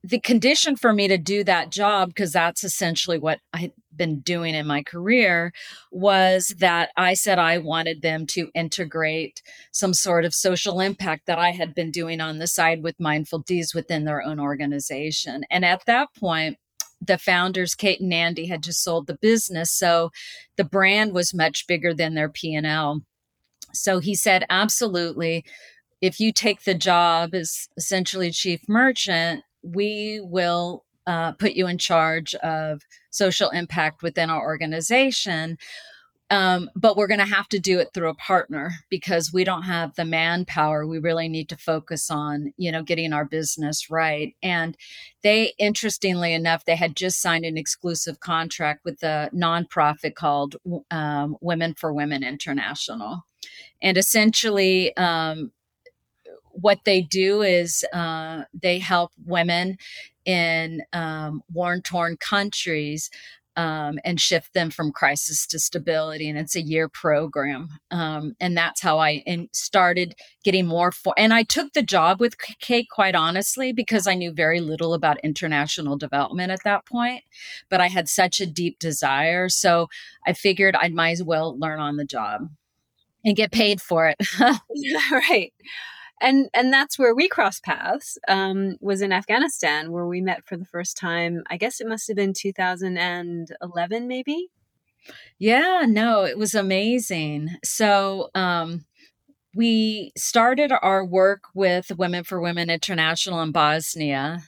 the 0.03 0.19
condition 0.19 0.75
for 0.75 0.91
me 0.91 1.07
to 1.07 1.19
do 1.19 1.43
that 1.43 1.69
job, 1.69 2.09
because 2.09 2.33
that's 2.33 2.63
essentially 2.63 3.19
what 3.19 3.41
I 3.53 3.57
had 3.57 3.73
been 3.95 4.21
doing 4.21 4.55
in 4.55 4.65
my 4.65 4.81
career, 4.81 5.53
was 5.91 6.47
that 6.57 6.89
I 6.97 7.13
said 7.13 7.37
I 7.37 7.59
wanted 7.59 8.01
them 8.01 8.25
to 8.27 8.49
integrate 8.55 9.43
some 9.71 9.93
sort 9.93 10.25
of 10.25 10.33
social 10.33 10.79
impact 10.79 11.27
that 11.27 11.37
I 11.37 11.51
had 11.51 11.75
been 11.75 11.91
doing 11.91 12.21
on 12.21 12.39
the 12.39 12.47
side 12.47 12.81
with 12.81 12.99
Mindful 12.99 13.39
Deeds 13.39 13.75
within 13.75 14.03
their 14.03 14.23
own 14.23 14.39
organization. 14.39 15.45
And 15.51 15.63
at 15.63 15.85
that 15.85 16.09
point, 16.19 16.57
the 17.05 17.17
founders 17.17 17.75
kate 17.75 17.99
and 17.99 18.13
andy 18.13 18.47
had 18.47 18.63
just 18.63 18.83
sold 18.83 19.07
the 19.07 19.17
business 19.21 19.71
so 19.71 20.11
the 20.57 20.63
brand 20.63 21.13
was 21.13 21.33
much 21.33 21.67
bigger 21.67 21.93
than 21.93 22.13
their 22.13 22.29
p&l 22.29 23.01
so 23.73 23.99
he 23.99 24.15
said 24.15 24.45
absolutely. 24.49 25.43
If 26.01 26.19
you 26.19 26.31
take 26.31 26.63
the 26.63 26.75
job 26.75 27.33
as 27.33 27.67
essentially 27.77 28.31
chief 28.31 28.61
merchant 28.67 29.43
we 29.63 30.19
will 30.21 30.83
uh, 31.07 31.31
put 31.33 31.53
you 31.53 31.67
in 31.67 31.77
charge 31.77 32.35
of 32.35 32.81
social 33.09 33.49
impact 33.49 34.03
within 34.03 34.29
our 34.29 34.41
organization 34.41 35.57
Um, 36.29 36.69
but 36.75 36.97
we're 36.97 37.07
going 37.07 37.19
to 37.19 37.25
have 37.25 37.47
to 37.49 37.59
do 37.59 37.79
it 37.79 37.89
through 37.93 38.09
a 38.09 38.15
partner 38.15 38.71
because 38.89 39.31
we 39.31 39.43
don't 39.43 39.63
have 39.63 39.93
the 39.95 40.05
manpower. 40.05 40.87
We 40.87 40.97
really 40.97 41.29
need 41.29 41.49
to 41.49 41.57
focus 41.57 42.09
on, 42.09 42.53
you 42.57 42.71
know, 42.71 42.81
getting 42.81 43.13
our 43.13 43.25
business 43.25 43.89
right. 43.89 44.35
And 44.41 44.75
they, 45.21 45.53
interestingly 45.59 46.33
enough, 46.33 46.65
they 46.65 46.75
had 46.75 46.95
just 46.95 47.21
signed 47.21 47.45
an 47.45 47.57
exclusive 47.57 48.19
contract 48.19 48.83
with 48.83 49.03
a 49.03 49.29
nonprofit 49.33 50.15
called 50.15 50.55
um, 50.89 51.37
Women 51.39 51.75
for 51.75 51.93
Women 51.93 52.23
International. 52.23 53.25
And 53.81 53.97
essentially, 53.97 54.95
um, 54.97 55.51
what 56.53 56.79
they 56.85 57.01
do 57.01 57.41
is 57.41 57.83
uh, 57.93 58.43
they 58.53 58.79
help 58.79 59.11
women 59.25 59.77
in 60.25 60.81
um, 60.93 61.43
war 61.51 61.79
torn 61.79 62.15
countries 62.17 63.09
um, 63.55 63.99
and 64.03 64.19
shift 64.19 64.53
them 64.53 64.69
from 64.69 64.91
crisis 64.91 65.45
to 65.47 65.59
stability. 65.59 66.29
And 66.29 66.37
it's 66.37 66.55
a 66.55 66.61
year 66.61 66.89
program. 66.89 67.69
Um, 67.91 68.35
and 68.39 68.57
that's 68.57 68.81
how 68.81 68.99
I 68.99 69.23
in, 69.25 69.49
started 69.53 70.15
getting 70.43 70.65
more 70.65 70.91
for. 70.91 71.13
And 71.17 71.33
I 71.33 71.43
took 71.43 71.73
the 71.73 71.83
job 71.83 72.19
with 72.19 72.37
Kate, 72.59 72.87
quite 72.89 73.15
honestly, 73.15 73.71
because 73.71 74.07
I 74.07 74.15
knew 74.15 74.31
very 74.31 74.59
little 74.59 74.93
about 74.93 75.19
international 75.23 75.97
development 75.97 76.51
at 76.51 76.63
that 76.63 76.85
point. 76.85 77.23
But 77.69 77.81
I 77.81 77.87
had 77.87 78.09
such 78.09 78.39
a 78.39 78.45
deep 78.45 78.79
desire. 78.79 79.49
So 79.49 79.87
I 80.25 80.33
figured 80.33 80.75
I 80.75 80.89
might 80.89 81.11
as 81.11 81.23
well 81.23 81.57
learn 81.57 81.79
on 81.79 81.97
the 81.97 82.05
job 82.05 82.49
and 83.23 83.35
get 83.35 83.51
paid 83.51 83.81
for 83.81 84.07
it. 84.07 84.17
right 85.11 85.53
and 86.23 86.49
and 86.53 86.73
that's 86.73 86.97
where 86.97 87.13
we 87.13 87.27
crossed 87.27 87.63
paths 87.63 88.17
um, 88.27 88.77
was 88.79 89.01
in 89.01 89.11
afghanistan 89.11 89.91
where 89.91 90.07
we 90.07 90.21
met 90.21 90.45
for 90.45 90.57
the 90.57 90.65
first 90.65 90.97
time 90.97 91.43
i 91.49 91.57
guess 91.57 91.79
it 91.79 91.87
must 91.87 92.07
have 92.07 92.17
been 92.17 92.33
2011 92.33 94.07
maybe 94.07 94.47
yeah 95.37 95.85
no 95.87 96.23
it 96.23 96.37
was 96.37 96.55
amazing 96.55 97.49
so 97.63 98.29
um, 98.33 98.85
we 99.55 100.11
started 100.17 100.71
our 100.81 101.05
work 101.05 101.43
with 101.53 101.91
women 101.97 102.23
for 102.23 102.41
women 102.41 102.69
international 102.69 103.41
in 103.41 103.51
bosnia 103.51 104.39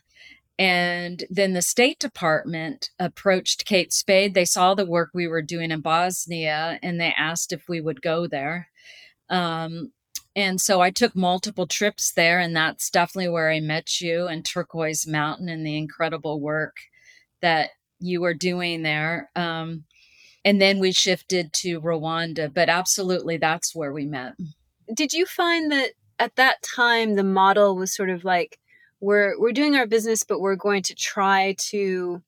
and 0.58 1.25
then 1.29 1.51
the 1.51 1.62
State 1.62 2.00
Department 2.00 2.89
approached 2.98 3.65
Kate 3.65 3.91
Spade. 3.91 4.34
They 4.34 4.46
saw 4.46 4.74
the 4.74 4.86
work 4.86 5.10
we 5.13 5.27
were 5.27 5.41
doing 5.41 5.70
in 5.70 5.82
Bosnia 5.82 6.79
and 6.82 7.00
they 7.00 7.13
asked 7.17 7.51
if 7.51 7.67
we 7.67 7.82
would 7.82 8.01
go 8.01 8.25
there. 8.25 8.70
Um, 9.29 9.91
and 10.35 10.59
so 10.59 10.81
I 10.81 10.91
took 10.91 11.15
multiple 11.15 11.65
trips 11.65 12.11
there, 12.11 12.39
and 12.39 12.55
that's 12.55 12.89
definitely 12.89 13.29
where 13.29 13.51
I 13.51 13.59
met 13.59 14.01
you 14.01 14.27
and 14.27 14.43
Turquoise 14.43 15.07
Mountain 15.07 15.47
and 15.47 15.65
the 15.65 15.77
incredible 15.77 16.41
work 16.41 16.75
that 17.41 17.69
you 17.99 18.21
were 18.21 18.33
doing 18.33 18.83
there. 18.83 19.29
Um, 19.35 19.85
and 20.43 20.61
then 20.61 20.79
we 20.79 20.91
shifted 20.91 21.53
to 21.53 21.81
Rwanda, 21.81 22.53
but 22.53 22.69
absolutely 22.69 23.37
that's 23.37 23.75
where 23.75 23.93
we 23.93 24.05
met. 24.05 24.33
Did 24.93 25.13
you 25.13 25.25
find 25.25 25.71
that 25.71 25.91
at 26.19 26.35
that 26.35 26.61
time 26.61 27.15
the 27.15 27.23
model 27.23 27.75
was 27.75 27.93
sort 27.93 28.09
of 28.09 28.23
like 28.23 28.59
we're 29.01 29.39
we're 29.39 29.51
doing 29.51 29.75
our 29.75 29.87
business, 29.87 30.23
but 30.23 30.39
we're 30.39 30.55
going 30.55 30.83
to 30.83 30.95
try 30.95 31.55
to 31.69 32.21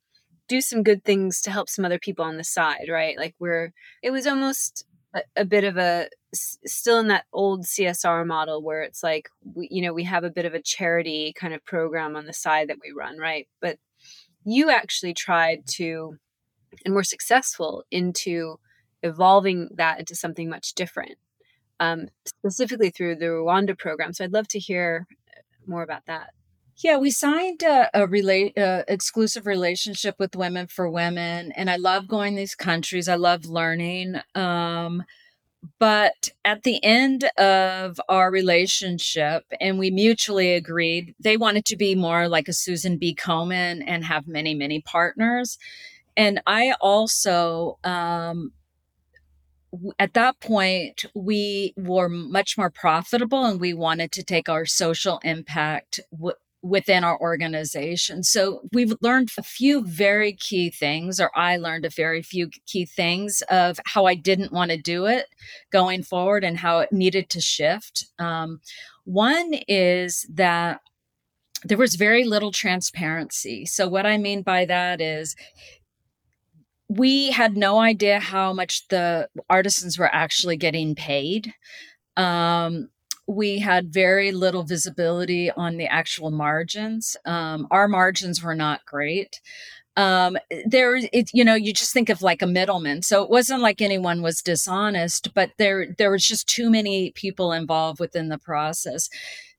do 0.48 0.62
some 0.62 0.82
good 0.82 1.04
things 1.04 1.42
to 1.42 1.52
help 1.52 1.70
some 1.70 1.86
other 1.86 2.00
people 2.00 2.26
on 2.26 2.38
the 2.38 2.44
side, 2.44 2.88
right? 2.90 3.18
Like 3.18 3.36
we're 3.40 3.74
it 4.02 4.12
was 4.12 4.26
almost 4.26 4.86
a, 5.36 5.46
bit 5.46 5.64
of 5.64 5.78
a 5.78 6.10
still 6.34 7.00
in 7.00 7.08
that 7.08 7.26
old 7.34 7.66
CSR 7.66 8.26
model 8.26 8.62
where 8.62 8.82
it's 8.82 9.02
like 9.02 9.30
we, 9.56 9.68
you 9.72 9.82
know 9.82 9.94
we 9.94 10.04
have 10.04 10.24
a 10.24 10.30
bit 10.30 10.46
of 10.46 10.54
a 10.54 10.62
charity 10.62 11.34
kind 11.36 11.54
of 11.54 11.64
program 11.66 12.16
on 12.16 12.26
the 12.26 12.34
side 12.34 12.70
that 12.70 12.78
we 12.84 12.92
run 12.96 13.18
right? 13.18 13.48
But 13.62 13.78
you 14.44 14.70
actually 14.70 15.14
tried 15.14 15.68
to 15.76 16.18
and 16.86 16.94
were 16.94 17.04
successful 17.04 17.84
into 17.92 18.60
evolving 19.04 19.70
that 19.76 20.00
into 20.00 20.16
something 20.16 20.50
much 20.50 20.74
different 20.74 21.18
um, 21.80 22.08
specifically 22.26 22.90
through 22.90 23.16
the 23.16 23.26
Rwanda 23.26 23.78
program. 23.78 24.14
So 24.14 24.24
I'd 24.24 24.34
love 24.34 24.48
to 24.50 24.60
hear 24.60 25.08
more 25.66 25.84
about 25.84 26.06
that 26.08 26.32
yeah, 26.80 26.98
we 26.98 27.10
signed 27.10 27.64
a, 27.64 27.90
a 27.94 28.54
uh, 28.58 28.84
exclusive 28.88 29.48
relationship 29.48 30.16
with 30.20 30.36
Women 30.36 30.68
for 30.68 30.90
Women, 30.90 31.52
and 31.54 31.70
I 31.70 31.78
love 31.78 32.08
going 32.08 32.36
these 32.36 32.56
countries. 32.56 33.10
I 33.10 33.16
love 33.16 33.46
learning. 33.46 34.18
Um, 34.36 35.04
but 35.80 36.30
at 36.46 36.64
the 36.64 36.84
end 36.84 37.26
of 37.38 38.00
our 38.08 38.32
relationship, 38.32 39.44
and 39.60 39.80
we 39.80 39.90
mutually 39.90 40.54
agreed, 40.54 41.16
they 41.20 41.36
wanted 41.36 41.66
to 41.66 41.76
be 41.76 41.96
more 41.96 42.28
like 42.28 42.48
a 42.48 42.54
Susan 42.54 42.98
B. 42.98 43.16
Komen 43.16 43.84
and 43.86 44.06
have 44.06 44.28
many, 44.28 44.54
many 44.54 44.82
partners. 44.82 45.58
And 46.16 46.42
I 46.46 46.74
also, 46.80 47.80
um, 47.84 48.54
at 50.00 50.14
that 50.14 50.40
point, 50.40 51.06
we 51.14 51.74
were 51.76 52.10
much 52.10 52.58
more 52.58 52.70
profitable 52.70 53.46
and 53.46 53.60
we 53.60 53.74
wanted 53.74 54.12
to 54.14 54.24
take 54.24 54.48
our 54.48 54.66
social 54.66 55.20
impact 55.24 56.00
w- 56.12 56.36
within 56.68 57.04
our 57.04 57.20
organization. 57.20 58.24
So 58.24 58.62
we've 58.74 58.94
learned 59.02 59.32
a 59.38 59.44
few 59.44 59.84
very 59.84 60.34
key 60.34 60.70
things, 60.70 61.20
or 61.20 61.32
I 61.36 61.58
learned 61.58 61.86
a 61.86 61.90
very 61.90 62.22
few 62.22 62.50
key 62.66 62.86
things 62.86 63.42
of 63.50 63.80
how 63.86 64.06
I 64.06 64.16
didn't 64.16 64.52
want 64.52 64.72
to 64.72 64.78
do 64.78 65.06
it 65.06 65.26
going 65.72 66.04
forward 66.04 66.44
and 66.44 66.58
how 66.58 66.80
it 66.80 66.92
needed 66.92 67.30
to 67.30 67.42
shift. 67.42 68.06
Um, 68.20 68.60
one 69.06 69.54
is 69.68 70.26
that 70.34 70.82
there 71.64 71.78
was 71.78 71.96
very 71.96 72.24
little 72.24 72.52
transparency. 72.52 73.66
So, 73.66 73.88
what 73.88 74.06
I 74.06 74.18
mean 74.18 74.44
by 74.44 74.66
that 74.66 75.02
is, 75.02 75.36
we 76.90 77.32
had 77.32 77.58
no 77.58 77.80
idea 77.80 78.20
how 78.20 78.54
much 78.54 78.88
the 78.88 79.28
artisans 79.50 79.98
were 79.98 80.14
actually 80.14 80.58
getting 80.58 80.96
paid. 80.96 81.54
Um, 82.16 82.90
we 83.28 83.60
had 83.60 83.94
very 83.94 84.32
little 84.32 84.64
visibility 84.64 85.52
on 85.52 85.78
the 85.78 85.88
actual 85.88 86.32
margins. 86.32 87.18
Um, 87.26 87.68
our 87.72 87.88
margins 87.88 88.42
were 88.42 88.56
not 88.56 88.86
great. 88.86 89.42
Um, 89.98 90.38
there, 90.66 90.96
it, 90.96 91.32
you 91.34 91.44
know, 91.44 91.56
you 91.56 91.74
just 91.74 91.92
think 91.92 92.10
of 92.10 92.22
like 92.22 92.42
a 92.42 92.48
middleman. 92.48 93.02
So 93.02 93.24
it 93.24 93.30
wasn't 93.30 93.62
like 93.62 93.82
anyone 93.82 94.22
was 94.22 94.42
dishonest, 94.42 95.34
but 95.34 95.52
there, 95.58 95.88
there 95.98 96.12
was 96.12 96.26
just 96.26 96.48
too 96.48 96.70
many 96.70 97.12
people 97.12 97.52
involved 97.52 98.00
within 98.00 98.30
the 98.30 98.38
process. 98.38 99.10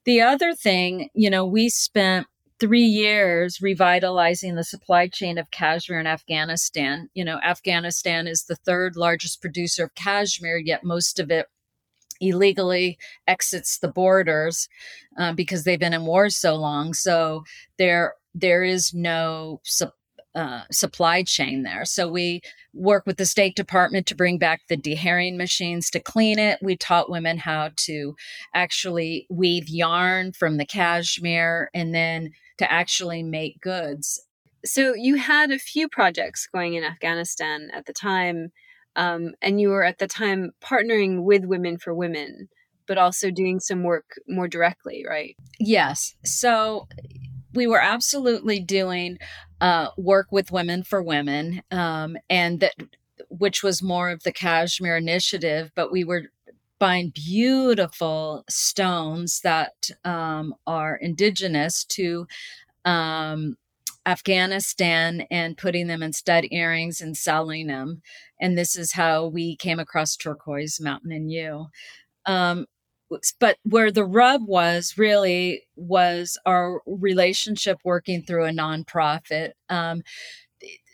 The 0.05 0.23
other 0.23 0.55
thing, 0.55 1.11
you 1.13 1.29
know, 1.29 1.45
we 1.45 1.69
spent 1.69 2.29
three 2.61 2.85
years 2.85 3.61
revitalizing 3.61 4.55
the 4.55 4.65
supply 4.65 5.09
chain 5.09 5.39
of 5.39 5.51
cashmere 5.51 6.01
in 6.01 6.07
Afghanistan. 6.07 7.09
You 7.15 7.25
know, 7.25 7.39
Afghanistan 7.45 8.27
is 8.27 8.45
the 8.45 8.57
third 8.57 8.97
largest 8.97 9.41
producer 9.41 9.85
of 9.85 9.95
cashmere, 9.95 10.59
yet 10.59 10.85
most 10.85 11.21
of 11.21 11.31
it 11.31 11.47
illegally 12.21 12.99
exits 13.27 13.79
the 13.79 13.89
borders 13.89 14.69
uh, 15.19 15.33
because 15.33 15.65
they've 15.65 15.79
been 15.79 15.95
in 15.95 16.07
war 16.07 16.31
so 16.31 16.55
long. 16.55 16.95
So 16.95 17.45
there 17.79 18.15
there 18.35 18.63
is 18.63 18.95
no 18.95 19.61
su- 19.65 19.91
uh, 20.35 20.63
supply 20.71 21.23
chain 21.23 21.63
there. 21.63 21.85
So 21.85 22.09
we 22.09 22.43
work 22.73 23.07
with 23.07 23.17
the 23.17 23.27
State 23.27 23.57
Department 23.57 24.07
to 24.07 24.15
bring 24.15 24.39
back 24.39 24.61
the 24.69 24.77
dehairing 24.77 25.37
machines 25.37 25.91
to 25.91 26.01
clean 26.01 26.39
it. 26.39 26.61
We 26.63 26.77
taught 26.77 27.11
women 27.11 27.39
how 27.39 27.71
to 27.77 28.15
actually 28.55 29.27
weave 29.31 29.69
yarn 29.69 30.33
from 30.33 30.57
the 30.57 30.67
cashmere 30.67 31.71
and 31.75 31.95
then 31.95 32.31
to 32.59 32.71
actually 32.71 33.23
make 33.23 33.61
goods. 33.61 34.21
So 34.65 34.95
you 34.95 35.17
had 35.17 35.51
a 35.51 35.59
few 35.59 35.89
projects 35.89 36.47
going 36.47 36.75
in 36.75 36.85
Afghanistan 36.85 37.71
at 37.73 37.87
the 37.87 37.93
time 37.93 38.53
um, 38.97 39.35
and 39.43 39.61
you 39.61 39.69
were 39.69 39.85
at 39.85 39.99
the 39.99 40.07
time 40.07 40.53
partnering 40.63 41.23
with 41.23 41.45
Women 41.45 41.79
for 41.79 41.95
Women, 41.95 42.49
but 42.87 42.99
also 42.99 43.31
doing 43.31 43.61
some 43.61 43.83
work 43.83 44.07
more 44.29 44.49
directly, 44.49 45.05
right? 45.09 45.37
Yes. 45.59 46.15
So 46.25 46.89
we 47.55 47.67
were 47.67 47.81
absolutely 47.81 48.61
doing 48.61 49.19
uh, 49.61 49.89
work 49.97 50.29
with 50.31 50.53
Women 50.53 50.83
for 50.85 51.03
Women, 51.03 51.63
um, 51.71 52.17
and 52.29 52.61
that 52.61 52.75
which 53.29 53.63
was 53.63 53.83
more 53.83 54.11
of 54.11 54.23
the 54.23 54.33
cashmere 54.33 54.97
initiative, 54.97 55.73
but 55.75 55.91
we 55.93 56.05
were 56.05 56.31
buying 56.79 57.11
beautiful 57.11 58.45
stones 58.49 59.41
that 59.41 59.91
um, 60.05 60.55
are 60.67 60.97
indigenous 60.97 61.85
to 61.85 62.27
um, 62.85 63.57
Afghanistan 64.09 65.27
and 65.31 65.59
putting 65.59 65.87
them 65.87 66.03
in 66.03 66.15
stud 66.15 66.47
earrings 66.51 67.03
and 67.03 67.15
selling 67.15 67.67
them. 67.67 68.01
And 68.41 68.57
this 68.57 68.75
is 68.75 68.93
how 68.93 69.27
we 69.27 69.55
came 69.57 69.79
across 69.79 70.17
Turquoise 70.17 70.81
Mountain 70.81 71.13
and 71.13 71.31
you. 71.31 71.67
Um, 72.25 72.65
but 73.39 73.59
where 73.65 73.91
the 73.91 74.05
rub 74.05 74.43
was 74.47 74.95
really 74.97 75.63
was 75.77 76.39
our 76.47 76.81
relationship 76.87 77.79
working 77.85 78.23
through 78.23 78.47
a 78.47 78.51
nonprofit. 78.51 79.53
Um, 79.69 80.03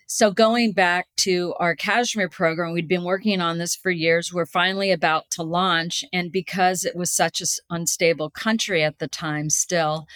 so 0.06 0.30
going 0.30 0.72
back 0.72 1.06
to 1.18 1.54
our 1.58 1.74
cashmere 1.74 2.28
program, 2.28 2.72
we'd 2.72 2.88
been 2.88 3.04
working 3.04 3.40
on 3.40 3.58
this 3.58 3.74
for 3.74 3.90
years. 3.90 4.32
We're 4.32 4.46
finally 4.46 4.92
about 4.92 5.24
to 5.32 5.42
launch, 5.42 6.04
and 6.12 6.30
because 6.30 6.84
it 6.84 6.94
was 6.94 7.10
such 7.10 7.40
an 7.40 7.46
unstable 7.70 8.30
country 8.30 8.84
at 8.84 8.98
the 8.98 9.08
time, 9.08 9.50
still, 9.50 10.06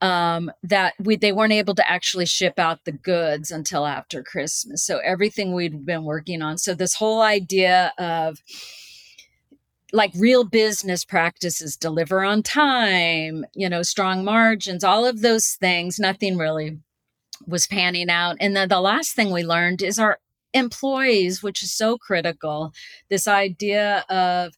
um, 0.00 0.50
that 0.62 0.94
we 0.98 1.16
they 1.16 1.32
weren't 1.32 1.52
able 1.52 1.74
to 1.74 1.90
actually 1.90 2.26
ship 2.26 2.58
out 2.58 2.84
the 2.84 2.92
goods 2.92 3.50
until 3.50 3.86
after 3.86 4.22
Christmas. 4.22 4.84
So 4.84 4.98
everything 4.98 5.52
we'd 5.52 5.84
been 5.84 6.04
working 6.04 6.42
on. 6.42 6.58
So 6.58 6.74
this 6.74 6.94
whole 6.94 7.20
idea 7.20 7.92
of 7.98 8.38
like 9.92 10.12
real 10.16 10.44
business 10.44 11.04
practices 11.04 11.76
deliver 11.76 12.22
on 12.22 12.42
time 12.42 13.44
you 13.54 13.68
know 13.68 13.82
strong 13.82 14.24
margins 14.24 14.84
all 14.84 15.06
of 15.06 15.22
those 15.22 15.56
things 15.60 15.98
nothing 15.98 16.36
really 16.36 16.78
was 17.46 17.66
panning 17.66 18.10
out 18.10 18.36
and 18.40 18.54
then 18.54 18.68
the 18.68 18.80
last 18.80 19.14
thing 19.14 19.30
we 19.32 19.42
learned 19.42 19.80
is 19.80 19.98
our 19.98 20.18
employees 20.52 21.42
which 21.42 21.62
is 21.62 21.72
so 21.72 21.96
critical 21.96 22.72
this 23.08 23.26
idea 23.26 24.04
of 24.10 24.54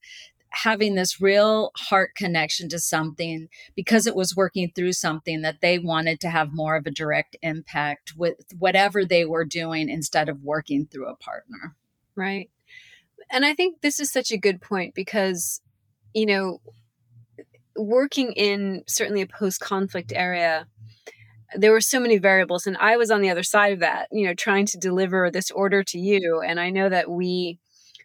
having 0.51 0.95
this 0.95 1.21
real 1.21 1.71
heart 1.77 2.11
connection 2.17 2.69
to 2.69 2.79
something 2.79 3.49
because 3.77 4.07
it 4.07 4.17
was 4.17 4.37
working 4.37 4.71
through 4.75 4.93
something 4.93 5.43
that 5.43 5.61
they 5.61 5.79
wanted 5.79 6.21
to 6.21 6.29
have 6.31 6.53
more 6.53 6.77
of 6.77 6.87
a 6.87 6.91
direct 6.91 7.37
impact 7.43 8.15
with 8.17 8.37
whatever 8.59 9.05
they 9.05 9.25
were 9.25 9.45
doing 9.45 9.89
instead 9.89 10.29
of 10.29 10.43
working 10.43 10.87
through 10.87 11.09
a 11.09 11.17
partner 11.17 11.77
right 12.17 12.51
and 13.31 13.45
I 13.45 13.55
think 13.55 13.81
this 13.81 14.01
is 14.01 14.11
such 14.11 14.33
a 14.33 14.39
good 14.39 14.61
point 14.61 14.95
because, 14.95 15.61
you 16.15 16.27
know, 16.27 16.61
working 17.77 18.33
in 18.33 18.83
certainly 18.89 19.23
a 19.23 19.27
post 19.27 19.61
conflict 19.61 20.13
area, 20.15 20.67
there 21.55 21.73
were 21.73 21.81
so 21.81 22.01
many 22.01 22.19
variables. 22.19 22.67
And 22.67 22.77
I 22.79 22.97
was 22.97 23.11
on 23.11 23.23
the 23.23 23.31
other 23.31 23.45
side 23.45 23.73
of 23.73 23.81
that, 23.81 24.09
you 24.11 24.27
know, 24.27 24.35
trying 24.35 24.67
to 24.67 24.79
deliver 24.79 25.31
this 25.31 25.51
order 25.51 25.85
to 25.85 25.99
you. 25.99 26.41
And 26.41 26.59
I 26.59 26.71
know 26.71 26.89
that 26.89 27.11
we, 27.11 27.61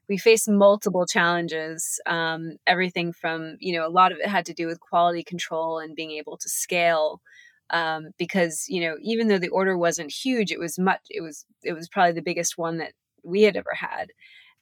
we 0.10 0.18
faced 0.18 0.50
multiple 0.50 1.06
challenges 1.06 2.00
um, 2.06 2.54
everything 2.68 3.14
from 3.14 3.58
you 3.60 3.74
know 3.76 3.88
a 3.88 3.90
lot 3.90 4.12
of 4.12 4.18
it 4.20 4.28
had 4.28 4.46
to 4.46 4.54
do 4.54 4.68
with 4.68 4.80
quality 4.80 5.24
control 5.24 5.80
and 5.80 5.96
being 5.96 6.12
able 6.12 6.38
to 6.38 6.50
scale 6.50 7.22
um, 7.72 8.10
because 8.18 8.66
you 8.68 8.82
know 8.82 8.96
even 9.02 9.28
though 9.28 9.40
the 9.40 9.50
order 9.50 9.78
wasn't 9.78 10.12
huge 10.12 10.52
it 10.52 10.60
was 10.60 10.78
much 10.78 11.02
it 11.10 11.22
was 11.22 11.46
it 11.64 11.74
was 11.74 11.90
probably 11.90 12.14
the 12.14 12.22
biggest 12.22 12.58
one 12.58 12.78
that 12.78 12.94
we 13.24 13.42
had 13.42 13.56
ever 13.56 13.74
had. 13.74 14.12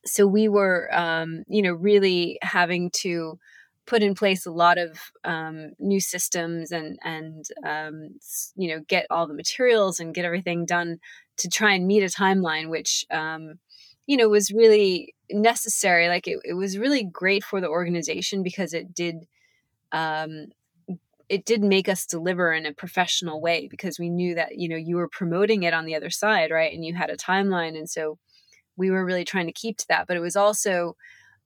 So 0.06 0.28
we 0.28 0.48
were 0.50 0.90
um, 0.94 1.44
you 1.48 1.62
know 1.62 1.74
really 1.74 2.38
having 2.42 2.92
to 3.02 3.40
put 3.86 4.02
in 4.04 4.16
place 4.16 4.46
a 4.46 4.52
lot 4.52 4.78
of 4.78 5.00
um, 5.24 5.72
new 5.80 6.00
systems 6.00 6.72
and 6.72 6.98
and 7.04 7.46
um, 7.66 8.10
you 8.56 8.70
know 8.70 8.82
get 8.88 9.08
all 9.10 9.28
the 9.28 9.34
materials 9.34 10.00
and 10.00 10.16
get 10.16 10.26
everything 10.26 10.66
done 10.66 11.00
to 11.38 11.50
try 11.50 11.74
and 11.74 11.88
meet 11.88 12.04
a 12.04 12.08
timeline 12.08 12.70
which 12.70 13.06
um, 13.12 13.56
you 14.08 14.18
know 14.18 14.30
was 14.30 14.52
really 14.52 15.14
necessary 15.34 16.08
like 16.08 16.28
it, 16.28 16.40
it 16.44 16.54
was 16.54 16.78
really 16.78 17.04
great 17.04 17.44
for 17.44 17.62
the 17.62 17.70
organization 17.70 18.44
because 18.44 18.74
it 18.74 18.94
did 18.94 19.28
um, 19.92 20.48
it 21.30 21.46
did 21.46 21.64
make 21.64 21.88
us 21.88 22.06
deliver 22.06 22.52
in 22.52 22.66
a 22.66 22.74
professional 22.74 23.42
way 23.42 23.68
because 23.70 23.98
we 24.00 24.10
knew 24.10 24.36
that 24.36 24.58
you 24.58 24.70
know 24.70 24.76
you 24.76 24.96
were 24.96 25.10
promoting 25.10 25.64
it 25.64 25.74
on 25.74 25.86
the 25.86 25.96
other 25.96 26.10
side 26.10 26.52
right 26.52 26.74
and 26.74 26.86
you 26.86 26.94
had 26.94 27.10
a 27.10 27.18
timeline 27.18 27.78
and 27.78 27.90
so 27.90 28.18
we 28.76 28.90
were 28.90 29.06
really 29.06 29.26
trying 29.26 29.48
to 29.48 29.54
keep 29.54 29.78
to 29.78 29.88
that. 29.90 30.08
But 30.08 30.18
it 30.18 30.22
was 30.22 30.36
also 30.36 30.96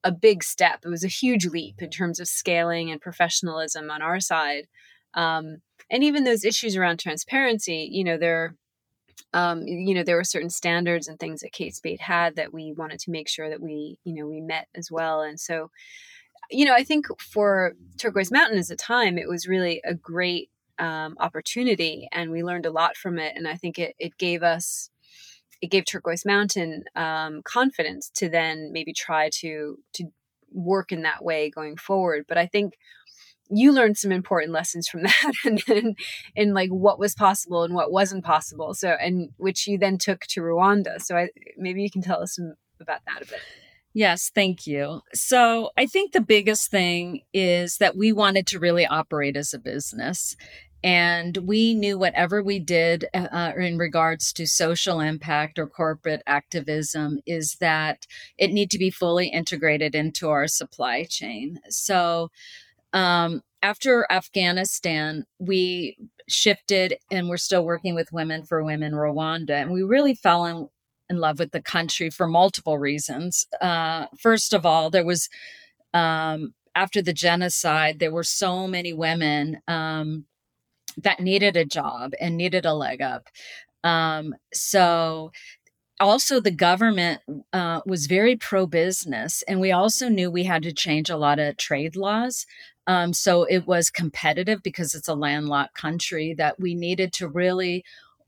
a 0.04 0.12
big 0.12 0.42
step. 0.42 0.80
It 0.84 0.88
was 0.88 1.04
a 1.04 1.08
huge 1.08 1.46
leap 1.46 1.82
in 1.82 1.90
terms 1.90 2.20
of 2.20 2.28
scaling 2.28 2.90
and 2.90 3.00
professionalism 3.00 3.90
on 3.90 4.02
our 4.02 4.20
side. 4.20 4.66
Um, 5.14 5.58
and 5.90 6.04
even 6.04 6.24
those 6.24 6.44
issues 6.44 6.76
around 6.76 6.98
transparency, 6.98 7.88
you 7.90 8.04
know, 8.04 8.18
there, 8.18 8.54
um, 9.34 9.62
you 9.66 9.94
know, 9.94 10.02
there 10.02 10.16
were 10.16 10.24
certain 10.24 10.50
standards 10.50 11.08
and 11.08 11.18
things 11.18 11.40
that 11.40 11.52
Kate 11.52 11.74
Spade 11.74 12.00
had 12.00 12.36
that 12.36 12.52
we 12.52 12.72
wanted 12.72 13.00
to 13.00 13.10
make 13.10 13.28
sure 13.28 13.50
that 13.50 13.60
we, 13.60 13.98
you 14.04 14.14
know, 14.14 14.26
we 14.26 14.40
met 14.40 14.68
as 14.74 14.90
well. 14.90 15.20
And 15.20 15.38
so, 15.38 15.70
you 16.50 16.64
know, 16.64 16.74
I 16.74 16.82
think 16.82 17.06
for 17.20 17.74
Turquoise 17.98 18.32
Mountain 18.32 18.58
as 18.58 18.70
a 18.70 18.76
time, 18.76 19.18
it 19.18 19.28
was 19.28 19.46
really 19.46 19.82
a 19.84 19.94
great 19.94 20.50
um, 20.78 21.16
opportunity, 21.18 22.08
and 22.12 22.30
we 22.30 22.42
learned 22.42 22.64
a 22.66 22.70
lot 22.70 22.96
from 22.96 23.18
it. 23.18 23.34
And 23.36 23.46
I 23.46 23.56
think 23.56 23.78
it 23.78 23.94
it 23.98 24.16
gave 24.16 24.42
us 24.42 24.90
it 25.60 25.70
gave 25.70 25.84
Turquoise 25.84 26.24
Mountain 26.24 26.84
um, 26.94 27.42
confidence 27.42 28.10
to 28.16 28.28
then 28.28 28.70
maybe 28.72 28.92
try 28.92 29.30
to 29.40 29.78
to 29.94 30.04
work 30.52 30.92
in 30.92 31.02
that 31.02 31.22
way 31.22 31.50
going 31.50 31.76
forward. 31.76 32.24
But 32.28 32.38
I 32.38 32.46
think 32.46 32.78
you 33.50 33.72
learned 33.72 33.96
some 33.96 34.12
important 34.12 34.52
lessons 34.52 34.88
from 34.88 35.02
that 35.04 35.32
and 35.44 35.96
in 36.36 36.54
like 36.54 36.70
what 36.70 36.98
was 36.98 37.14
possible 37.14 37.62
and 37.62 37.74
what 37.74 37.92
wasn't 37.92 38.24
possible. 38.24 38.74
So 38.74 38.90
and 38.90 39.30
which 39.36 39.66
you 39.66 39.78
then 39.78 39.98
took 39.98 40.22
to 40.28 40.40
Rwanda. 40.40 41.00
So 41.00 41.16
I, 41.16 41.28
maybe 41.56 41.82
you 41.82 41.90
can 41.90 42.02
tell 42.02 42.22
us 42.22 42.36
some, 42.36 42.54
about 42.80 43.00
that 43.06 43.22
a 43.22 43.26
bit. 43.26 43.40
Yes, 43.94 44.30
thank 44.32 44.66
you. 44.66 45.00
So 45.14 45.70
I 45.76 45.86
think 45.86 46.12
the 46.12 46.20
biggest 46.20 46.70
thing 46.70 47.22
is 47.32 47.78
that 47.78 47.96
we 47.96 48.12
wanted 48.12 48.46
to 48.48 48.60
really 48.60 48.86
operate 48.86 49.36
as 49.36 49.54
a 49.54 49.58
business. 49.58 50.36
And 50.84 51.36
we 51.38 51.74
knew 51.74 51.98
whatever 51.98 52.40
we 52.40 52.60
did 52.60 53.06
uh, 53.12 53.26
uh, 53.32 53.52
in 53.56 53.78
regards 53.78 54.32
to 54.34 54.46
social 54.46 55.00
impact 55.00 55.58
or 55.58 55.66
corporate 55.66 56.22
activism 56.26 57.18
is 57.26 57.56
that 57.60 58.06
it 58.36 58.52
need 58.52 58.70
to 58.70 58.78
be 58.78 58.90
fully 58.90 59.28
integrated 59.28 59.96
into 59.96 60.28
our 60.28 60.46
supply 60.46 61.04
chain. 61.04 61.58
So 61.68 62.30
um, 62.92 63.42
after 63.62 64.06
Afghanistan, 64.10 65.24
we 65.38 65.96
shifted 66.28 66.96
and 67.10 67.28
we're 67.28 67.36
still 67.36 67.64
working 67.64 67.94
with 67.94 68.12
Women 68.12 68.44
for 68.44 68.62
Women 68.62 68.92
Rwanda. 68.92 69.50
And 69.50 69.70
we 69.70 69.82
really 69.82 70.14
fell 70.14 70.44
in, 70.44 70.68
in 71.08 71.18
love 71.18 71.38
with 71.38 71.52
the 71.52 71.62
country 71.62 72.10
for 72.10 72.26
multiple 72.26 72.78
reasons. 72.78 73.46
Uh, 73.60 74.06
first 74.18 74.52
of 74.52 74.64
all, 74.64 74.90
there 74.90 75.04
was 75.04 75.28
um, 75.94 76.54
after 76.74 77.02
the 77.02 77.12
genocide, 77.12 77.98
there 77.98 78.12
were 78.12 78.22
so 78.24 78.68
many 78.68 78.92
women 78.92 79.60
um, 79.66 80.26
that 80.96 81.20
needed 81.20 81.56
a 81.56 81.64
job 81.64 82.12
and 82.20 82.36
needed 82.36 82.64
a 82.64 82.74
leg 82.74 83.00
up. 83.00 83.28
Um, 83.82 84.34
so 84.52 85.32
also 86.00 86.40
the 86.40 86.50
government 86.50 87.20
uh, 87.52 87.80
was 87.86 88.06
very 88.06 88.36
pro 88.36 88.66
business 88.66 89.42
and 89.48 89.60
we 89.60 89.72
also 89.72 90.08
knew 90.08 90.30
we 90.30 90.44
had 90.44 90.62
to 90.62 90.72
change 90.72 91.10
a 91.10 91.16
lot 91.16 91.38
of 91.38 91.56
trade 91.56 91.96
laws 91.96 92.46
um, 92.88 93.12
so 93.12 93.44
it 93.44 93.66
was 93.66 93.90
competitive 93.90 94.62
because 94.62 94.94
it's 94.94 95.08
a 95.08 95.14
landlocked 95.14 95.74
country 95.74 96.34
that 96.34 96.58
we 96.58 96.74
needed 96.74 97.12
to 97.12 97.28
really 97.28 97.84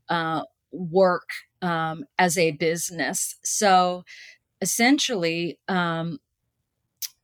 uh, 0.07 0.43
work 0.71 1.29
um, 1.63 2.05
as 2.19 2.37
a 2.37 2.51
business. 2.51 3.35
So 3.43 4.05
essentially 4.61 5.57
um, 5.67 6.19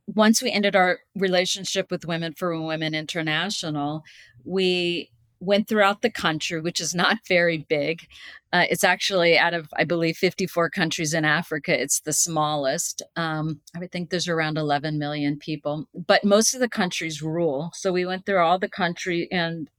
once 0.07 0.41
we 0.41 0.51
ended 0.51 0.75
our 0.75 0.99
relationship 1.15 1.91
with 1.91 2.05
women 2.05 2.33
for 2.33 2.59
women 2.59 2.95
international 2.95 4.03
we 4.43 5.11
went 5.39 5.67
throughout 5.67 6.01
the 6.01 6.09
country, 6.09 6.59
which 6.61 6.79
is 6.79 6.95
not 6.95 7.19
very 7.27 7.59
big. 7.69 8.07
Uh, 8.53 8.65
it's 8.69 8.83
actually 8.83 9.37
out 9.37 9.53
of, 9.53 9.69
I 9.77 9.83
believe, 9.83 10.17
54 10.17 10.69
countries 10.69 11.13
in 11.13 11.25
Africa. 11.25 11.79
It's 11.79 11.99
the 11.99 12.13
smallest. 12.13 13.01
Um, 13.15 13.59
I 13.75 13.79
would 13.79 13.91
think 13.91 14.09
there's 14.09 14.27
around 14.27 14.57
11 14.57 14.97
million 14.97 15.37
people, 15.37 15.87
but 15.93 16.23
most 16.23 16.53
of 16.53 16.59
the 16.59 16.69
countries 16.69 17.21
rule. 17.21 17.71
So 17.73 17.91
we 17.91 18.05
went 18.05 18.25
through 18.25 18.39
all 18.39 18.57
the 18.57 18.69
country 18.69 19.27
and 19.31 19.69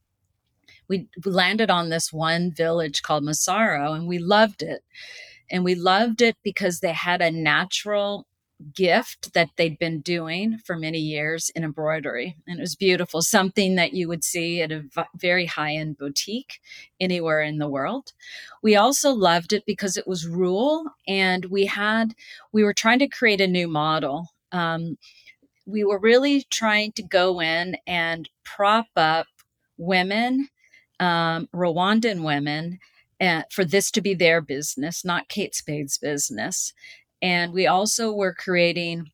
we 0.89 1.09
landed 1.25 1.71
on 1.71 1.89
this 1.89 2.13
one 2.13 2.53
village 2.53 3.03
called 3.03 3.25
Masoro 3.25 3.95
and 3.95 4.07
we 4.07 4.19
loved 4.19 4.63
it. 4.63 4.83
And 5.51 5.65
we 5.65 5.75
loved 5.75 6.21
it 6.21 6.37
because 6.43 6.81
they 6.81 6.93
had 6.93 7.23
a 7.23 7.31
natural 7.31 8.28
gift 8.75 9.35
that 9.35 9.51
they'd 9.57 9.79
been 9.79 10.01
doing 10.01 10.59
for 10.65 10.77
many 10.77 10.99
years 10.99 11.51
in 11.55 11.65
embroidery. 11.65 12.37
And 12.47 12.59
it 12.59 12.63
was 12.63 12.75
beautiful, 12.75 13.23
something 13.23 13.77
that 13.77 13.93
you 13.93 14.09
would 14.09 14.25
see 14.25 14.61
at 14.61 14.73
a 14.73 14.85
very 15.15 15.47
high 15.47 15.75
end 15.75 15.99
boutique 15.99 16.61
anywhere 17.01 17.41
in 17.43 17.59
the 17.59 17.69
world. 17.69 18.13
We 18.63 18.77
also 18.77 19.11
loved 19.11 19.53
it 19.53 19.65
because 19.67 19.97
it 19.97 20.09
was 20.09 20.27
rural 20.27 20.85
and 21.07 21.45
we 21.47 21.67
had, 21.67 22.15
we 22.53 22.65
were 22.65 22.75
trying 22.75 22.99
to 23.01 23.09
create 23.09 23.41
a 23.41 23.47
new 23.47 23.69
model. 23.69 24.29
Um, 24.51 24.99
we 25.67 25.85
were 25.85 25.99
really 25.99 26.43
trying 26.51 26.93
to 26.93 27.03
go 27.03 27.41
in 27.41 27.77
and 27.87 28.29
prop 28.45 28.89
up 28.97 29.27
women, 29.77 30.49
um, 30.99 31.49
Rwandan 31.55 32.25
women. 32.25 32.79
Uh, 33.21 33.43
for 33.51 33.65
this 33.65 33.91
to 33.91 34.01
be 34.01 34.15
their 34.15 34.41
business, 34.41 35.05
not 35.05 35.29
Kate 35.29 35.53
Spade's 35.53 35.99
business. 35.99 36.73
And 37.21 37.53
we 37.53 37.67
also 37.67 38.13
were 38.13 38.35
creating 38.35 39.11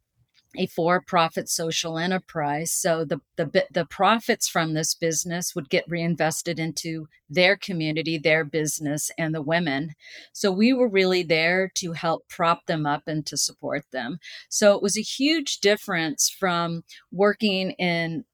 a 0.57 0.67
for-profit 0.67 1.49
social 1.49 1.99
enterprise. 1.99 2.71
So 2.71 3.05
the, 3.05 3.21
the 3.37 3.67
the 3.73 3.85
profits 3.85 4.49
from 4.49 4.75
this 4.75 4.95
business 4.95 5.53
would 5.55 5.69
get 5.69 5.85
reinvested 5.89 6.61
into 6.61 7.09
their 7.29 7.57
community, 7.57 8.19
their 8.19 8.45
business, 8.45 9.11
and 9.19 9.35
the 9.35 9.43
women. 9.43 9.95
So 10.33 10.53
we 10.53 10.73
were 10.73 10.89
really 10.89 11.25
there 11.25 11.73
to 11.75 11.93
help 11.93 12.29
prop 12.29 12.67
them 12.67 12.87
up 12.87 13.03
and 13.09 13.27
to 13.27 13.37
support 13.37 13.85
them. 13.91 14.19
So 14.49 14.77
it 14.77 14.83
was 14.83 14.97
a 14.97 15.03
huge 15.03 15.59
difference 15.59 16.31
from 16.31 16.85
working 17.11 17.73
in 17.73 18.25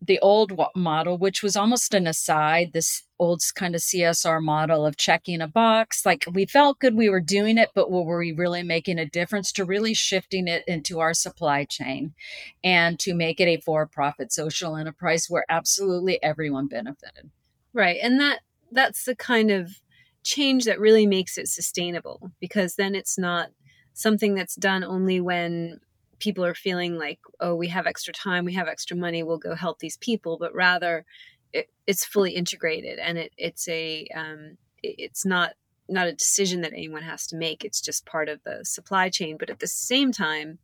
the 0.00 0.18
old 0.20 0.52
model, 0.76 1.18
which 1.18 1.42
was 1.42 1.56
almost 1.56 1.92
an 1.92 2.06
aside, 2.06 2.72
this 2.72 3.02
old 3.18 3.42
kind 3.54 3.74
of 3.74 3.80
CSR 3.80 4.40
model 4.40 4.86
of 4.86 4.96
checking 4.96 5.40
a 5.40 5.48
box. 5.48 6.06
Like 6.06 6.24
we 6.32 6.46
felt 6.46 6.78
good 6.78 6.94
we 6.94 7.08
were 7.08 7.20
doing 7.20 7.58
it, 7.58 7.70
but 7.74 7.90
were 7.90 8.18
we 8.18 8.32
really 8.32 8.62
making 8.62 8.98
a 8.98 9.06
difference 9.06 9.50
to 9.52 9.64
really 9.64 9.94
shifting 9.94 10.46
it 10.46 10.62
into 10.68 11.00
our 11.00 11.14
supply 11.14 11.64
chain 11.64 12.14
and 12.62 12.98
to 13.00 13.14
make 13.14 13.40
it 13.40 13.48
a 13.48 13.60
for 13.60 13.86
profit 13.86 14.32
social 14.32 14.76
enterprise 14.76 15.26
where 15.28 15.44
absolutely 15.48 16.22
everyone 16.22 16.68
benefited? 16.68 17.30
Right. 17.72 17.98
And 18.02 18.20
that 18.20 18.40
that's 18.70 19.04
the 19.04 19.16
kind 19.16 19.50
of 19.50 19.80
change 20.22 20.64
that 20.64 20.78
really 20.78 21.06
makes 21.06 21.38
it 21.38 21.48
sustainable 21.48 22.30
because 22.40 22.76
then 22.76 22.94
it's 22.94 23.18
not 23.18 23.50
something 23.94 24.34
that's 24.34 24.54
done 24.54 24.84
only 24.84 25.20
when 25.20 25.80
people 26.18 26.44
are 26.44 26.54
feeling 26.54 26.98
like, 26.98 27.20
oh, 27.40 27.54
we 27.54 27.68
have 27.68 27.86
extra 27.86 28.12
time, 28.12 28.44
we 28.44 28.54
have 28.54 28.68
extra 28.68 28.96
money, 28.96 29.22
we'll 29.22 29.38
go 29.38 29.54
help 29.54 29.78
these 29.78 29.96
people, 29.98 30.36
but 30.38 30.54
rather 30.54 31.04
it, 31.52 31.68
it's 31.86 32.04
fully 32.04 32.32
integrated 32.32 32.98
and 32.98 33.18
it, 33.18 33.32
it's 33.36 33.68
a 33.68 34.06
um, 34.14 34.58
it's 34.82 35.24
not 35.24 35.54
not 35.90 36.06
a 36.06 36.12
decision 36.12 36.60
that 36.60 36.74
anyone 36.74 37.02
has 37.02 37.26
to 37.26 37.36
make. 37.36 37.64
It's 37.64 37.80
just 37.80 38.04
part 38.04 38.28
of 38.28 38.40
the 38.44 38.62
supply 38.64 39.08
chain, 39.08 39.36
but 39.38 39.48
at 39.48 39.60
the 39.60 39.66
same 39.66 40.12
time, 40.12 40.58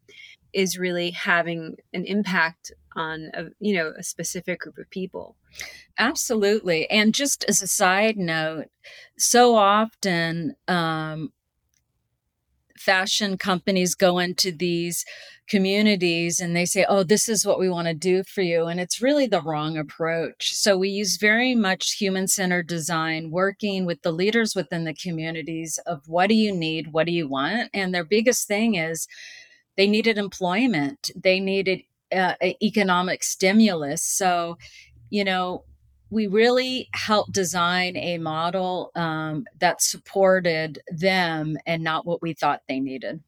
is 0.55 0.79
really 0.79 1.11
having 1.11 1.77
an 1.93 2.05
impact 2.05 2.73
on 2.97 3.31
a 3.35 3.47
you 3.59 3.75
know 3.75 3.93
a 3.99 4.03
specific 4.03 4.61
group 4.61 4.79
of 4.79 4.89
people 4.89 5.37
absolutely 5.99 6.89
and 6.91 7.13
just 7.13 7.45
as 7.49 7.61
a 7.61 7.67
side 7.67 8.17
note 8.17 8.67
so 9.19 9.57
often 9.57 10.55
um, 10.69 11.33
fashion 12.79 13.39
companies 13.39 13.95
go 13.95 14.19
into 14.19 14.51
these 14.51 15.05
communities 15.49 16.41
and 16.41 16.57
they 16.57 16.65
say, 16.65 16.85
Oh, 16.89 17.03
this 17.03 17.29
is 17.29 17.47
what 17.47 17.59
we 17.59 17.69
want 17.69 17.87
to 17.89 17.95
do 17.95 18.23
for 18.25 18.43
you. 18.43 18.67
And 18.67 18.81
it's 18.81 19.03
really 19.03 19.27
the 19.27 19.43
wrong 19.43 19.77
approach. 19.77 20.55
So 20.55 20.77
we 20.77 20.89
use 20.89 21.17
very 21.17 21.55
much 21.55 21.93
human 21.93 22.29
centered 22.29 22.67
design, 22.67 23.31
working 23.31 23.85
with 23.85 24.03
the 24.03 24.13
leaders 24.13 24.55
within 24.55 24.85
the 24.85 24.95
communities 24.95 25.79
of 25.87 26.03
what 26.07 26.29
do 26.29 26.35
you 26.35 26.55
need? 26.55 26.93
What 26.93 27.07
do 27.07 27.13
you 27.13 27.29
want? 27.29 27.71
And 27.75 27.95
their 27.95 28.05
biggest 28.05 28.49
thing 28.49 28.75
is 28.75 29.07
they 29.77 29.87
needed 29.87 30.19
employment, 30.19 31.11
they 31.17 31.41
needed 31.41 31.81
uh, 32.15 32.35
economic 32.63 33.23
stimulus. 33.25 34.05
So, 34.05 34.57
you 35.11 35.25
know, 35.25 35.65
we 36.15 36.29
really 36.29 36.89
helped 36.95 37.33
design 37.33 37.97
a 37.97 38.19
model 38.19 38.93
um, 38.95 39.45
that 39.59 39.83
supported 39.83 40.79
them 40.87 41.57
and 41.67 41.83
not 41.83 42.07
what 42.07 42.23
we 42.23 42.33
thought 42.33 42.63
they 42.69 42.79
needed. 42.79 43.21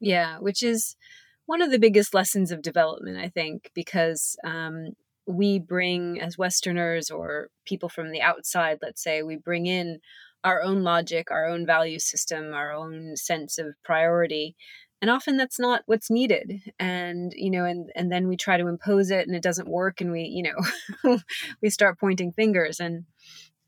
Yeah, 0.00 0.38
which 0.38 0.62
is 0.62 0.96
one 1.44 1.60
of 1.60 1.70
the 1.70 1.78
biggest 1.78 2.14
lessons 2.14 2.50
of 2.50 2.62
development, 2.62 3.18
I 3.18 3.28
think, 3.28 3.70
because 3.74 4.34
um, 4.44 4.92
we 5.26 5.58
bring, 5.58 6.22
as 6.22 6.38
Westerners 6.38 7.10
or 7.10 7.50
people 7.66 7.90
from 7.90 8.10
the 8.10 8.22
outside, 8.22 8.78
let's 8.80 9.02
say, 9.02 9.22
we 9.22 9.36
bring 9.36 9.66
in 9.66 10.00
our 10.42 10.62
own 10.62 10.82
logic, 10.82 11.30
our 11.30 11.46
own 11.46 11.66
value 11.66 11.98
system, 11.98 12.54
our 12.54 12.72
own 12.72 13.14
sense 13.14 13.58
of 13.58 13.74
priority 13.84 14.56
and 15.02 15.10
often 15.10 15.36
that's 15.36 15.58
not 15.58 15.82
what's 15.86 16.10
needed. 16.10 16.62
And 16.78 17.34
you 17.36 17.50
know 17.50 17.66
and 17.66 17.90
and 17.94 18.10
then 18.10 18.28
we 18.28 18.38
try 18.38 18.56
to 18.56 18.68
impose 18.68 19.10
it 19.10 19.26
and 19.26 19.36
it 19.36 19.42
doesn't 19.42 19.68
work 19.68 20.00
and 20.00 20.12
we 20.12 20.22
you 20.22 20.44
know 20.44 21.18
we 21.62 21.68
start 21.70 22.00
pointing 22.00 22.32
fingers. 22.32 22.80
And 22.80 23.04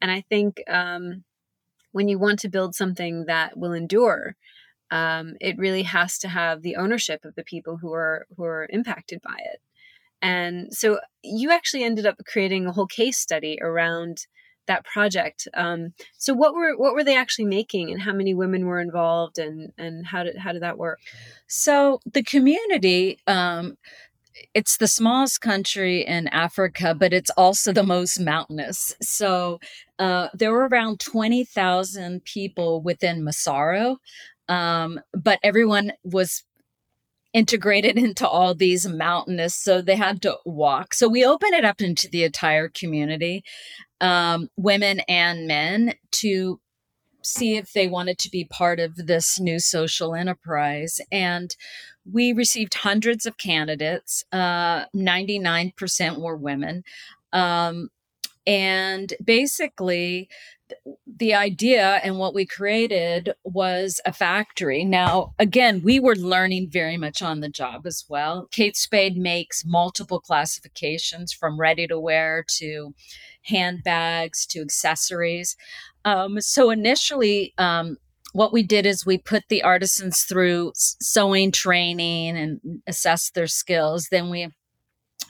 and 0.00 0.10
i 0.10 0.22
think 0.22 0.62
um 0.68 1.24
when 1.92 2.08
you 2.08 2.18
want 2.18 2.40
to 2.40 2.48
build 2.48 2.74
something 2.74 3.26
that 3.26 3.56
will 3.56 3.72
endure 3.72 4.36
um, 4.90 5.34
it 5.40 5.58
really 5.58 5.82
has 5.82 6.18
to 6.18 6.28
have 6.28 6.62
the 6.62 6.76
ownership 6.76 7.24
of 7.24 7.34
the 7.34 7.44
people 7.44 7.78
who 7.78 7.92
are 7.92 8.26
who 8.36 8.44
are 8.44 8.68
impacted 8.70 9.20
by 9.22 9.36
it. 9.38 9.60
And 10.22 10.72
so 10.72 11.00
you 11.22 11.50
actually 11.50 11.84
ended 11.84 12.06
up 12.06 12.16
creating 12.26 12.66
a 12.66 12.72
whole 12.72 12.86
case 12.86 13.18
study 13.18 13.58
around 13.60 14.26
that 14.66 14.84
project. 14.84 15.48
Um, 15.54 15.94
so 16.16 16.34
what 16.34 16.54
were 16.54 16.76
what 16.76 16.94
were 16.94 17.04
they 17.04 17.16
actually 17.16 17.46
making, 17.46 17.90
and 17.90 18.02
how 18.02 18.12
many 18.12 18.34
women 18.34 18.66
were 18.66 18.80
involved, 18.80 19.38
and 19.38 19.72
and 19.78 20.06
how 20.06 20.24
did 20.24 20.36
how 20.36 20.52
did 20.52 20.62
that 20.62 20.78
work? 20.78 21.00
So 21.46 22.00
the 22.10 22.22
community. 22.22 23.18
Um, 23.26 23.76
it's 24.52 24.78
the 24.78 24.88
smallest 24.88 25.40
country 25.40 26.04
in 26.04 26.26
Africa, 26.28 26.92
but 26.92 27.12
it's 27.12 27.30
also 27.36 27.72
the 27.72 27.84
most 27.84 28.18
mountainous. 28.18 28.94
So 29.00 29.60
uh, 30.00 30.28
there 30.34 30.50
were 30.50 30.66
around 30.66 30.98
20,000 30.98 32.24
people 32.24 32.82
within 32.82 33.22
Masoro, 33.22 33.98
um, 34.48 35.00
but 35.12 35.38
everyone 35.42 35.92
was 36.02 36.42
integrated 37.32 37.98
into 37.98 38.26
all 38.26 38.54
these 38.54 38.86
mountainous 38.86 39.54
so 39.54 39.82
they 39.82 39.96
had 39.96 40.22
to 40.22 40.36
walk 40.46 40.94
so 40.94 41.08
we 41.08 41.24
opened 41.24 41.52
it 41.52 41.64
up 41.64 41.82
into 41.82 42.08
the 42.08 42.22
entire 42.22 42.68
community 42.68 43.42
um, 44.04 44.50
women 44.58 45.00
and 45.08 45.46
men 45.46 45.94
to 46.12 46.60
see 47.22 47.56
if 47.56 47.72
they 47.72 47.88
wanted 47.88 48.18
to 48.18 48.30
be 48.30 48.44
part 48.44 48.78
of 48.78 48.94
this 48.96 49.40
new 49.40 49.58
social 49.58 50.14
enterprise. 50.14 51.00
And 51.10 51.56
we 52.10 52.34
received 52.34 52.74
hundreds 52.74 53.24
of 53.24 53.38
candidates. 53.38 54.22
Uh, 54.30 54.84
99% 54.94 56.20
were 56.20 56.36
women. 56.36 56.84
Um, 57.32 57.88
and 58.46 59.14
basically, 59.24 60.28
the 61.06 61.34
idea 61.34 62.00
and 62.02 62.18
what 62.18 62.34
we 62.34 62.44
created 62.44 63.32
was 63.42 64.00
a 64.04 64.12
factory. 64.12 64.84
Now, 64.84 65.34
again, 65.38 65.80
we 65.82 65.98
were 65.98 66.14
learning 66.16 66.68
very 66.70 66.98
much 66.98 67.22
on 67.22 67.40
the 67.40 67.48
job 67.48 67.86
as 67.86 68.04
well. 68.08 68.48
Kate 68.50 68.76
Spade 68.76 69.16
makes 69.16 69.64
multiple 69.64 70.20
classifications 70.20 71.32
from 71.32 71.58
ready 71.58 71.86
to 71.86 71.98
wear 71.98 72.44
to 72.58 72.94
handbags 73.44 74.46
to 74.46 74.60
accessories. 74.60 75.56
Um, 76.04 76.40
so 76.40 76.70
initially, 76.70 77.54
um, 77.58 77.96
what 78.32 78.52
we 78.52 78.62
did 78.62 78.84
is 78.84 79.06
we 79.06 79.18
put 79.18 79.44
the 79.48 79.62
artisans 79.62 80.22
through 80.22 80.72
sewing 80.74 81.52
training 81.52 82.36
and 82.36 82.82
assess 82.86 83.30
their 83.30 83.46
skills. 83.46 84.08
Then 84.10 84.28
we 84.28 84.48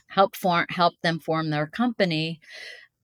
help 0.08 0.36
form 0.36 0.66
help 0.70 0.94
them 1.02 1.18
form 1.18 1.50
their 1.50 1.66
company. 1.66 2.40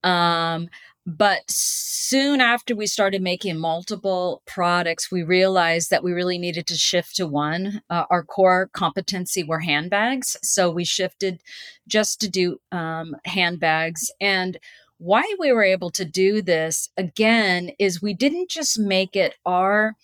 Um, 0.02 0.68
but 1.06 1.42
soon 1.48 2.40
after 2.40 2.76
we 2.76 2.86
started 2.86 3.22
making 3.22 3.58
multiple 3.58 4.42
products, 4.46 5.10
we 5.10 5.22
realized 5.22 5.90
that 5.90 6.04
we 6.04 6.12
really 6.12 6.38
needed 6.38 6.66
to 6.68 6.76
shift 6.76 7.16
to 7.16 7.26
one. 7.26 7.82
Uh, 7.90 8.04
our 8.10 8.22
core 8.22 8.70
competency 8.72 9.42
were 9.42 9.60
handbags. 9.60 10.36
So 10.42 10.70
we 10.70 10.84
shifted 10.84 11.42
just 11.88 12.20
to 12.20 12.28
do 12.28 12.58
um, 12.70 13.16
handbags. 13.24 14.10
And 14.20 14.58
why 15.00 15.24
we 15.38 15.50
were 15.50 15.64
able 15.64 15.90
to 15.90 16.04
do 16.04 16.42
this 16.42 16.90
again 16.98 17.70
is 17.78 18.02
we 18.02 18.12
didn't 18.12 18.50
just 18.50 18.78
make 18.78 19.16
it 19.16 19.34
our 19.46 19.96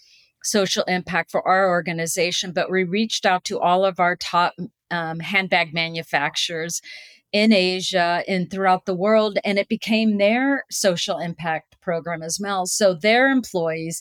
social 0.42 0.84
impact 0.84 1.30
for 1.30 1.46
our 1.46 1.68
organization, 1.68 2.50
but 2.50 2.70
we 2.70 2.82
reached 2.82 3.26
out 3.26 3.44
to 3.44 3.60
all 3.60 3.84
of 3.84 4.00
our 4.00 4.16
top 4.16 4.54
um, 4.90 5.20
handbag 5.20 5.74
manufacturers 5.74 6.80
in 7.30 7.52
Asia 7.52 8.22
and 8.26 8.50
throughout 8.50 8.86
the 8.86 8.94
world, 8.94 9.38
and 9.44 9.58
it 9.58 9.68
became 9.68 10.16
their 10.16 10.64
social 10.70 11.18
impact 11.18 11.76
program 11.82 12.22
as 12.22 12.38
well. 12.40 12.64
So 12.64 12.94
their 12.94 13.28
employees 13.28 14.00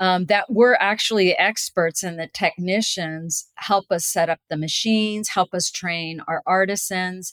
um, 0.00 0.26
that 0.26 0.52
were 0.52 0.76
actually 0.82 1.34
experts 1.38 2.02
and 2.02 2.18
the 2.18 2.28
technicians 2.34 3.48
help 3.54 3.86
us 3.90 4.04
set 4.04 4.28
up 4.28 4.40
the 4.50 4.58
machines, 4.58 5.30
help 5.30 5.54
us 5.54 5.70
train 5.70 6.20
our 6.28 6.42
artisans 6.46 7.32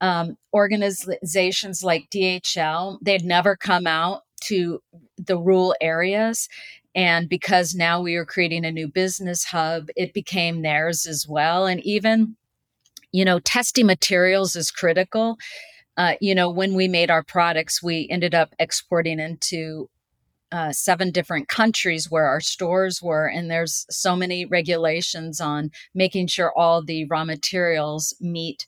um, 0.00 0.36
organizations 0.52 1.82
like 1.82 2.10
DHL, 2.10 2.98
they'd 3.02 3.24
never 3.24 3.56
come 3.56 3.86
out 3.86 4.22
to 4.42 4.82
the 5.16 5.38
rural 5.38 5.74
areas. 5.80 6.48
And 6.94 7.28
because 7.28 7.74
now 7.74 8.00
we 8.00 8.14
are 8.14 8.24
creating 8.24 8.64
a 8.64 8.72
new 8.72 8.86
business 8.86 9.44
hub, 9.44 9.88
it 9.96 10.14
became 10.14 10.62
theirs 10.62 11.06
as 11.06 11.26
well. 11.28 11.66
And 11.66 11.80
even, 11.84 12.36
you 13.10 13.24
know, 13.24 13.40
testing 13.40 13.86
materials 13.86 14.54
is 14.54 14.70
critical. 14.70 15.36
Uh, 15.96 16.14
you 16.20 16.34
know, 16.34 16.50
when 16.50 16.74
we 16.74 16.88
made 16.88 17.10
our 17.10 17.22
products, 17.22 17.82
we 17.82 18.08
ended 18.10 18.34
up 18.34 18.54
exporting 18.58 19.18
into 19.18 19.88
uh, 20.52 20.72
seven 20.72 21.10
different 21.10 21.48
countries 21.48 22.10
where 22.10 22.26
our 22.26 22.40
stores 22.40 23.02
were, 23.02 23.26
and 23.26 23.50
there's 23.50 23.86
so 23.90 24.14
many 24.14 24.44
regulations 24.44 25.40
on 25.40 25.70
making 25.94 26.28
sure 26.28 26.56
all 26.56 26.80
the 26.80 27.06
raw 27.06 27.24
materials 27.24 28.14
meet 28.20 28.64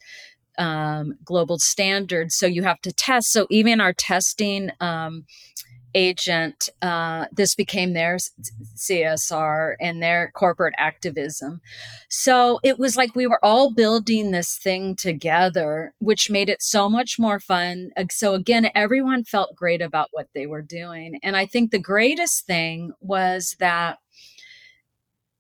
um, 0.59 1.15
global 1.25 1.59
standards. 1.59 2.37
So 2.37 2.47
you 2.47 2.63
have 2.63 2.81
to 2.83 2.93
test. 2.93 3.33
So 3.33 3.47
even 3.51 3.81
our 3.81 3.93
testing 3.93 4.71
um, 4.81 5.25
agent, 5.97 6.69
uh, 6.83 7.25
this 7.33 7.55
became 7.55 7.95
their 7.95 8.19
CSR 8.77 9.77
and 9.81 10.03
their 10.03 10.31
corporate 10.35 10.75
activism. 10.77 11.61
So 12.11 12.61
it 12.63 12.79
was 12.79 12.97
like 12.97 13.17
we 13.17 13.27
were 13.27 13.43
all 13.45 13.73
building 13.73 14.31
this 14.31 14.59
thing 14.59 14.95
together, 14.95 15.95
which 15.99 16.31
made 16.31 16.51
it 16.51 16.63
so 16.63 16.89
much 16.89 17.19
more 17.19 17.41
fun. 17.41 17.91
So 18.11 18.35
again, 18.35 18.71
everyone 18.75 19.25
felt 19.25 19.57
great 19.57 19.81
about 19.81 20.09
what 20.13 20.29
they 20.35 20.47
were 20.47 20.63
doing. 20.63 21.19
And 21.23 21.37
I 21.37 21.47
think 21.47 21.71
the 21.71 21.79
greatest 21.79 22.47
thing 22.47 22.93
was 23.01 23.57
that 23.59 23.99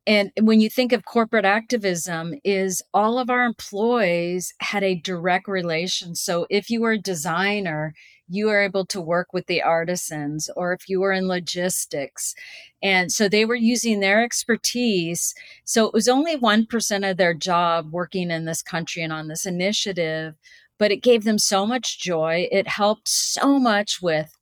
and 0.07 0.31
when 0.41 0.61
you 0.61 0.71
think 0.71 0.93
of 0.93 1.05
corporate 1.05 1.45
activism 1.45 2.35
is 2.45 2.83
all 2.95 3.19
of 3.19 3.31
our 3.31 3.45
employees 3.45 4.55
had 4.61 4.85
a 4.85 4.95
direct 4.95 5.49
relation. 5.49 6.15
So 6.15 6.47
if 6.51 6.71
you 6.71 6.81
were 6.81 6.93
a 6.93 6.99
designer 6.99 7.95
you 8.29 8.47
were 8.47 8.61
able 8.61 8.85
to 8.87 9.01
work 9.01 9.33
with 9.33 9.47
the 9.47 9.63
artisans 9.63 10.51
or 10.57 10.73
if 10.73 10.89
you 10.89 11.01
were 11.01 11.13
in 11.13 11.29
logistics. 11.29 12.35
And 12.83 13.13
so 13.13 13.29
they 13.29 13.45
were 13.45 13.55
using 13.55 14.01
their 14.01 14.23
expertise. 14.23 15.35
So 15.65 15.87
it 15.87 15.95
was 15.95 16.09
only 16.09 16.37
1% 16.37 17.11
of 17.11 17.17
their 17.17 17.35
job 17.35 17.93
working 17.93 18.31
in 18.31 18.45
this 18.45 18.63
country 18.63 19.03
and 19.03 19.13
on 19.13 19.29
this 19.29 19.47
initiative 19.47 20.35
but 20.79 20.93
it 20.93 21.03
gave 21.03 21.25
them 21.25 21.39
so 21.39 21.67
much 21.67 21.99
joy. 21.99 22.49
It 22.53 22.69
helped 22.69 23.09
so 23.09 23.59
much 23.59 24.03
with 24.03 24.36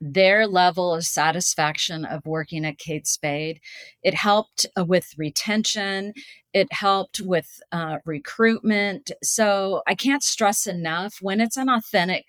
their 0.00 0.46
level 0.46 0.94
of 0.94 1.04
satisfaction 1.04 2.04
of 2.04 2.24
working 2.24 2.64
at 2.64 2.78
Kate 2.78 3.06
Spade. 3.06 3.60
It 4.02 4.14
helped 4.14 4.66
uh, 4.78 4.84
with 4.84 5.12
retention, 5.18 6.14
it 6.52 6.72
helped 6.72 7.20
with 7.20 7.60
uh, 7.70 7.98
recruitment. 8.04 9.10
So 9.22 9.82
I 9.86 9.94
can't 9.94 10.22
stress 10.22 10.66
enough 10.66 11.16
when 11.20 11.40
it's 11.40 11.56
an 11.56 11.68
authentic 11.68 12.24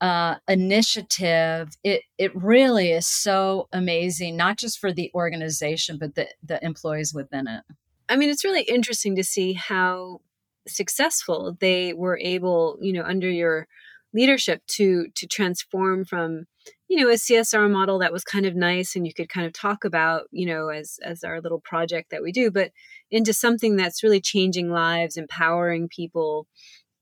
uh, 0.00 0.36
initiative, 0.46 1.70
it 1.82 2.02
it 2.18 2.34
really 2.34 2.92
is 2.92 3.06
so 3.06 3.68
amazing, 3.72 4.36
not 4.36 4.56
just 4.56 4.78
for 4.78 4.92
the 4.92 5.10
organization, 5.14 5.98
but 5.98 6.14
the 6.14 6.28
the 6.44 6.64
employees 6.64 7.12
within 7.12 7.48
it. 7.48 7.64
I 8.08 8.16
mean, 8.16 8.30
it's 8.30 8.44
really 8.44 8.62
interesting 8.62 9.16
to 9.16 9.24
see 9.24 9.54
how 9.54 10.20
successful 10.68 11.56
they 11.60 11.94
were 11.94 12.18
able, 12.22 12.78
you 12.80 12.92
know, 12.92 13.02
under 13.02 13.28
your 13.28 13.66
leadership 14.12 14.62
to 14.66 15.08
to 15.16 15.26
transform 15.26 16.04
from 16.04 16.46
you 16.88 16.96
know 16.96 17.10
a 17.10 17.14
csr 17.14 17.70
model 17.70 17.98
that 17.98 18.12
was 18.12 18.24
kind 18.24 18.46
of 18.46 18.56
nice 18.56 18.96
and 18.96 19.06
you 19.06 19.14
could 19.14 19.28
kind 19.28 19.46
of 19.46 19.52
talk 19.52 19.84
about 19.84 20.22
you 20.30 20.46
know 20.46 20.68
as 20.68 20.98
as 21.02 21.22
our 21.22 21.40
little 21.40 21.60
project 21.60 22.10
that 22.10 22.22
we 22.22 22.32
do 22.32 22.50
but 22.50 22.72
into 23.10 23.32
something 23.32 23.76
that's 23.76 24.02
really 24.02 24.20
changing 24.20 24.70
lives 24.70 25.16
empowering 25.16 25.88
people 25.88 26.46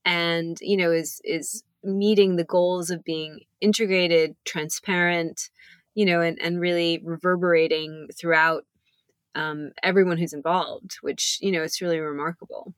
and 0.05 0.57
you 0.61 0.77
know 0.77 0.91
is 0.91 1.21
is 1.23 1.63
meeting 1.83 2.35
the 2.35 2.43
goals 2.43 2.89
of 2.89 3.03
being 3.03 3.39
integrated 3.61 4.35
transparent 4.45 5.49
you 5.95 6.05
know 6.05 6.21
and, 6.21 6.39
and 6.41 6.59
really 6.59 7.01
reverberating 7.03 8.07
throughout 8.17 8.65
um, 9.35 9.71
everyone 9.83 10.17
who's 10.17 10.33
involved 10.33 10.97
which 11.01 11.37
you 11.41 11.51
know 11.51 11.61
it's 11.61 11.81
really 11.81 11.99
remarkable. 11.99 12.73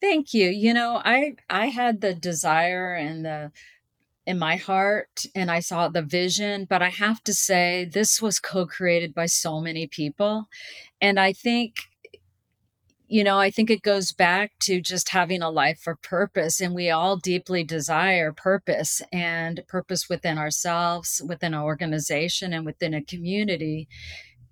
Thank 0.00 0.34
you. 0.34 0.48
You 0.50 0.74
know 0.74 1.00
i 1.04 1.34
i 1.48 1.66
had 1.66 2.00
the 2.00 2.14
desire 2.14 2.94
and 2.94 3.24
the 3.24 3.52
in 4.26 4.38
my 4.38 4.56
heart 4.56 5.26
and 5.34 5.50
i 5.50 5.60
saw 5.60 5.88
the 5.88 6.02
vision 6.02 6.66
but 6.68 6.82
i 6.82 6.88
have 6.88 7.22
to 7.22 7.34
say 7.34 7.84
this 7.84 8.22
was 8.22 8.38
co-created 8.40 9.14
by 9.14 9.26
so 9.26 9.60
many 9.60 9.86
people 9.86 10.48
and 11.00 11.20
i 11.20 11.32
think 11.32 11.88
you 13.06 13.22
know, 13.22 13.38
I 13.38 13.50
think 13.50 13.70
it 13.70 13.82
goes 13.82 14.12
back 14.12 14.58
to 14.60 14.80
just 14.80 15.10
having 15.10 15.42
a 15.42 15.50
life 15.50 15.78
for 15.78 15.94
purpose. 15.94 16.60
And 16.60 16.74
we 16.74 16.90
all 16.90 17.16
deeply 17.16 17.62
desire 17.62 18.32
purpose 18.32 19.02
and 19.12 19.62
purpose 19.68 20.08
within 20.08 20.38
ourselves, 20.38 21.20
within 21.26 21.54
an 21.54 21.60
organization, 21.60 22.52
and 22.52 22.64
within 22.64 22.94
a 22.94 23.04
community. 23.04 23.88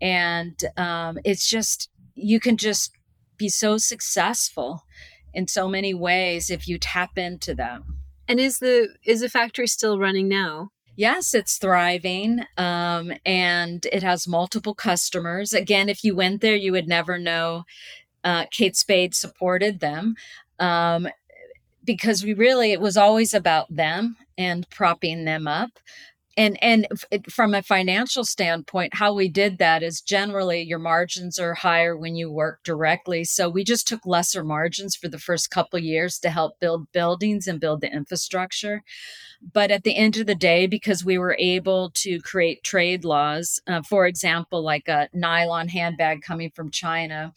And 0.00 0.58
um, 0.76 1.18
it's 1.24 1.48
just, 1.48 1.90
you 2.14 2.40
can 2.40 2.56
just 2.56 2.92
be 3.36 3.48
so 3.48 3.78
successful 3.78 4.84
in 5.32 5.48
so 5.48 5.66
many 5.66 5.94
ways 5.94 6.50
if 6.50 6.68
you 6.68 6.78
tap 6.78 7.16
into 7.16 7.54
them. 7.54 8.01
And 8.32 8.40
is 8.40 8.60
the 8.60 8.88
is 9.04 9.20
the 9.20 9.28
factory 9.28 9.66
still 9.66 9.98
running 9.98 10.26
now? 10.26 10.70
Yes, 10.96 11.34
it's 11.34 11.58
thriving 11.58 12.40
um, 12.56 13.12
and 13.26 13.84
it 13.92 14.02
has 14.02 14.26
multiple 14.26 14.74
customers. 14.74 15.52
Again, 15.52 15.90
if 15.90 16.02
you 16.02 16.16
went 16.16 16.40
there, 16.40 16.56
you 16.56 16.72
would 16.72 16.88
never 16.88 17.18
know 17.18 17.64
uh, 18.24 18.46
Kate 18.50 18.74
Spade 18.74 19.14
supported 19.14 19.80
them 19.80 20.14
um, 20.58 21.08
because 21.84 22.24
we 22.24 22.32
really, 22.32 22.72
it 22.72 22.80
was 22.80 22.96
always 22.96 23.34
about 23.34 23.66
them 23.68 24.16
and 24.38 24.66
propping 24.70 25.26
them 25.26 25.46
up. 25.46 25.78
And 26.36 26.56
and 26.62 26.86
from 27.28 27.54
a 27.54 27.62
financial 27.62 28.24
standpoint, 28.24 28.94
how 28.94 29.12
we 29.12 29.28
did 29.28 29.58
that 29.58 29.82
is 29.82 30.00
generally 30.00 30.62
your 30.62 30.78
margins 30.78 31.38
are 31.38 31.54
higher 31.54 31.96
when 31.96 32.14
you 32.16 32.30
work 32.30 32.60
directly. 32.64 33.24
So 33.24 33.48
we 33.48 33.64
just 33.64 33.86
took 33.86 34.06
lesser 34.06 34.42
margins 34.42 34.96
for 34.96 35.08
the 35.08 35.18
first 35.18 35.50
couple 35.50 35.78
years 35.78 36.18
to 36.20 36.30
help 36.30 36.58
build 36.58 36.90
buildings 36.92 37.46
and 37.46 37.60
build 37.60 37.82
the 37.82 37.92
infrastructure. 37.92 38.82
But 39.52 39.70
at 39.70 39.82
the 39.82 39.96
end 39.96 40.16
of 40.16 40.26
the 40.26 40.34
day, 40.34 40.66
because 40.66 41.04
we 41.04 41.18
were 41.18 41.36
able 41.38 41.90
to 41.96 42.20
create 42.20 42.62
trade 42.64 43.04
laws, 43.04 43.60
uh, 43.66 43.82
for 43.82 44.06
example, 44.06 44.62
like 44.62 44.88
a 44.88 45.08
nylon 45.12 45.68
handbag 45.68 46.22
coming 46.22 46.50
from 46.50 46.70
China, 46.70 47.32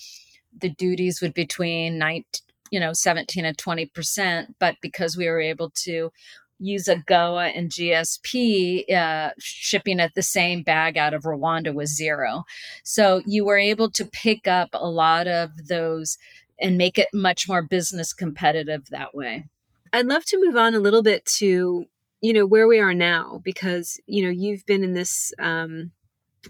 the 0.57 0.69
duties 0.69 1.21
would 1.21 1.33
be 1.33 1.43
between 1.43 1.97
19, 1.97 2.23
you 2.71 2.79
know 2.79 2.93
17 2.93 3.45
and 3.45 3.57
20 3.57 3.85
percent 3.87 4.55
but 4.59 4.75
because 4.81 5.15
we 5.15 5.27
were 5.27 5.39
able 5.39 5.69
to 5.69 6.11
use 6.59 6.87
AGOA 6.87 7.51
and 7.55 7.69
GSP, 7.69 8.91
uh, 8.91 9.31
shipping 9.39 9.99
at 9.99 10.13
the 10.15 10.21
same 10.21 10.63
bag 10.63 10.97
out 10.97 11.13
of 11.13 11.23
Rwanda 11.23 11.73
was 11.73 11.95
zero. 11.95 12.45
So 12.83 13.21
you 13.25 13.45
were 13.45 13.57
able 13.57 13.89
to 13.91 14.05
pick 14.05 14.47
up 14.47 14.69
a 14.73 14.89
lot 14.89 15.27
of 15.27 15.67
those 15.67 16.17
and 16.59 16.77
make 16.77 16.97
it 16.97 17.09
much 17.13 17.47
more 17.47 17.61
business 17.61 18.13
competitive 18.13 18.89
that 18.89 19.13
way. 19.13 19.45
I'd 19.91 20.05
love 20.05 20.25
to 20.25 20.39
move 20.39 20.55
on 20.55 20.73
a 20.73 20.79
little 20.79 21.03
bit 21.03 21.25
to 21.37 21.85
you 22.21 22.33
know 22.33 22.45
where 22.45 22.67
we 22.67 22.79
are 22.79 22.93
now 22.93 23.41
because 23.43 23.99
you 24.07 24.23
know 24.23 24.29
you've 24.29 24.65
been 24.65 24.83
in 24.83 24.93
this 24.93 25.31
um, 25.37 25.91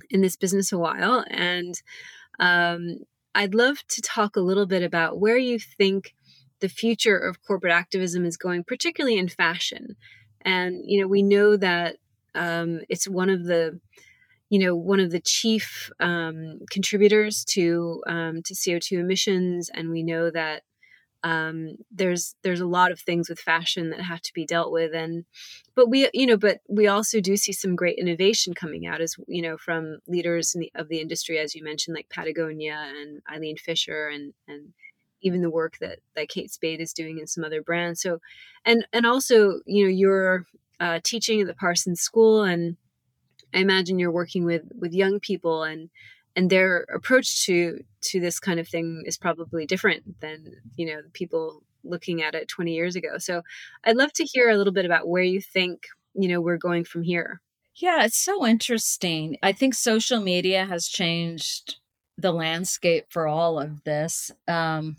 in 0.10 0.22
this 0.22 0.36
business 0.36 0.72
a 0.72 0.78
while 0.78 1.26
and 1.30 1.82
um, 2.40 3.00
I'd 3.34 3.54
love 3.54 3.86
to 3.90 4.02
talk 4.02 4.36
a 4.36 4.42
little 4.42 4.66
bit 4.66 4.84
about 4.84 5.20
where 5.20 5.38
you 5.38 5.60
think 5.60 6.16
the 6.62 6.70
future 6.70 7.18
of 7.18 7.44
corporate 7.44 7.74
activism 7.74 8.26
is 8.26 8.38
going, 8.38 8.64
particularly 8.64 9.18
in 9.18 9.28
fashion. 9.28 9.96
And 10.42 10.82
you 10.84 11.02
know, 11.02 11.08
we 11.08 11.24
know 11.24 11.58
that 11.58 11.98
um, 12.34 12.82
it's 12.90 13.08
one 13.08 13.30
of 13.30 13.46
the 13.46 13.80
you 14.50 14.60
know 14.60 14.76
one 14.76 15.00
of 15.00 15.12
the 15.12 15.20
chief 15.20 15.90
um, 16.00 16.60
contributors 16.70 17.44
to 17.50 18.04
um, 18.08 18.42
to 18.44 18.56
CO 18.56 18.80
two 18.80 19.00
emissions, 19.00 19.70
and 19.74 19.90
we 19.90 20.04
know 20.04 20.30
that 20.32 20.64
um, 21.26 21.78
there's 21.90 22.36
there's 22.44 22.62
a 22.62 22.68
lot 22.68 22.92
of 22.92 23.00
things 23.00 23.30
with 23.30 23.40
fashion 23.40 23.90
that 23.90 24.02
have 24.02 24.22
to 24.22 24.34
be 24.34 24.46
dealt 24.46 24.72
with 24.72 24.94
and 24.94 25.26
but 25.76 25.90
we 25.90 26.08
you 26.14 26.28
know 26.28 26.38
but 26.38 26.60
we 26.70 26.86
also 26.86 27.20
do 27.20 27.36
see 27.36 27.52
some 27.52 27.76
great 27.76 27.98
innovation 27.98 28.54
coming 28.54 28.86
out 28.86 29.02
as 29.02 29.16
you 29.28 29.42
know 29.42 29.58
from 29.58 29.98
leaders 30.08 30.52
the, 30.52 30.72
of 30.76 30.88
the 30.88 31.02
industry 31.02 31.40
as 31.40 31.56
you 31.56 31.64
mentioned 31.64 31.96
like 31.96 32.10
patagonia 32.10 32.92
and 32.96 33.24
eileen 33.34 33.58
fisher 33.58 34.08
and 34.08 34.34
and 34.48 34.74
even 35.26 35.42
the 35.42 35.50
work 35.50 35.78
that 35.80 36.00
that 36.16 36.30
kate 36.30 36.52
spade 36.52 36.80
is 36.80 36.94
doing 36.94 37.18
in 37.18 37.28
some 37.28 37.44
other 37.44 37.62
brands. 37.62 38.02
So 38.02 38.20
and 38.64 38.88
and 38.94 39.06
also 39.06 39.60
you 39.66 39.86
know 39.86 39.90
you're 39.90 40.46
uh, 40.80 41.00
teaching 41.04 41.42
at 41.42 41.48
the 41.48 41.54
parsons 41.54 42.02
school 42.02 42.44
and 42.44 42.76
i 43.54 43.60
imagine 43.60 43.98
you're 43.98 44.12
working 44.12 44.44
with 44.44 44.64
with 44.78 44.94
young 44.94 45.20
people 45.20 45.64
and 45.64 45.90
and 46.36 46.50
their 46.50 46.86
approach 46.94 47.46
to 47.46 47.80
to 48.02 48.20
this 48.20 48.40
kind 48.40 48.60
of 48.60 48.68
thing 48.68 49.04
is 49.06 49.18
probably 49.18 49.66
different 49.66 50.20
than 50.20 50.54
you 50.76 50.86
know 50.86 51.02
people 51.14 51.64
looking 51.84 52.22
at 52.22 52.34
it 52.34 52.48
20 52.48 52.74
years 52.74 52.96
ago. 52.96 53.18
So 53.18 53.42
i'd 53.84 53.96
love 53.96 54.12
to 54.14 54.26
hear 54.26 54.50
a 54.50 54.58
little 54.58 54.74
bit 54.74 54.86
about 54.86 55.08
where 55.08 55.24
you 55.24 55.42
think 55.42 55.88
you 56.14 56.28
know 56.28 56.42
we're 56.42 56.58
going 56.58 56.84
from 56.84 57.04
here. 57.04 57.42
Yeah 57.76 58.04
it's 58.04 58.18
so 58.18 58.46
interesting. 58.46 59.38
I 59.42 59.54
think 59.54 59.74
social 59.74 60.20
media 60.20 60.66
has 60.66 60.88
changed 60.88 61.78
the 62.18 62.32
landscape 62.32 63.06
for 63.10 63.28
all 63.28 63.60
of 63.60 63.84
this. 63.84 64.32
Um, 64.48 64.98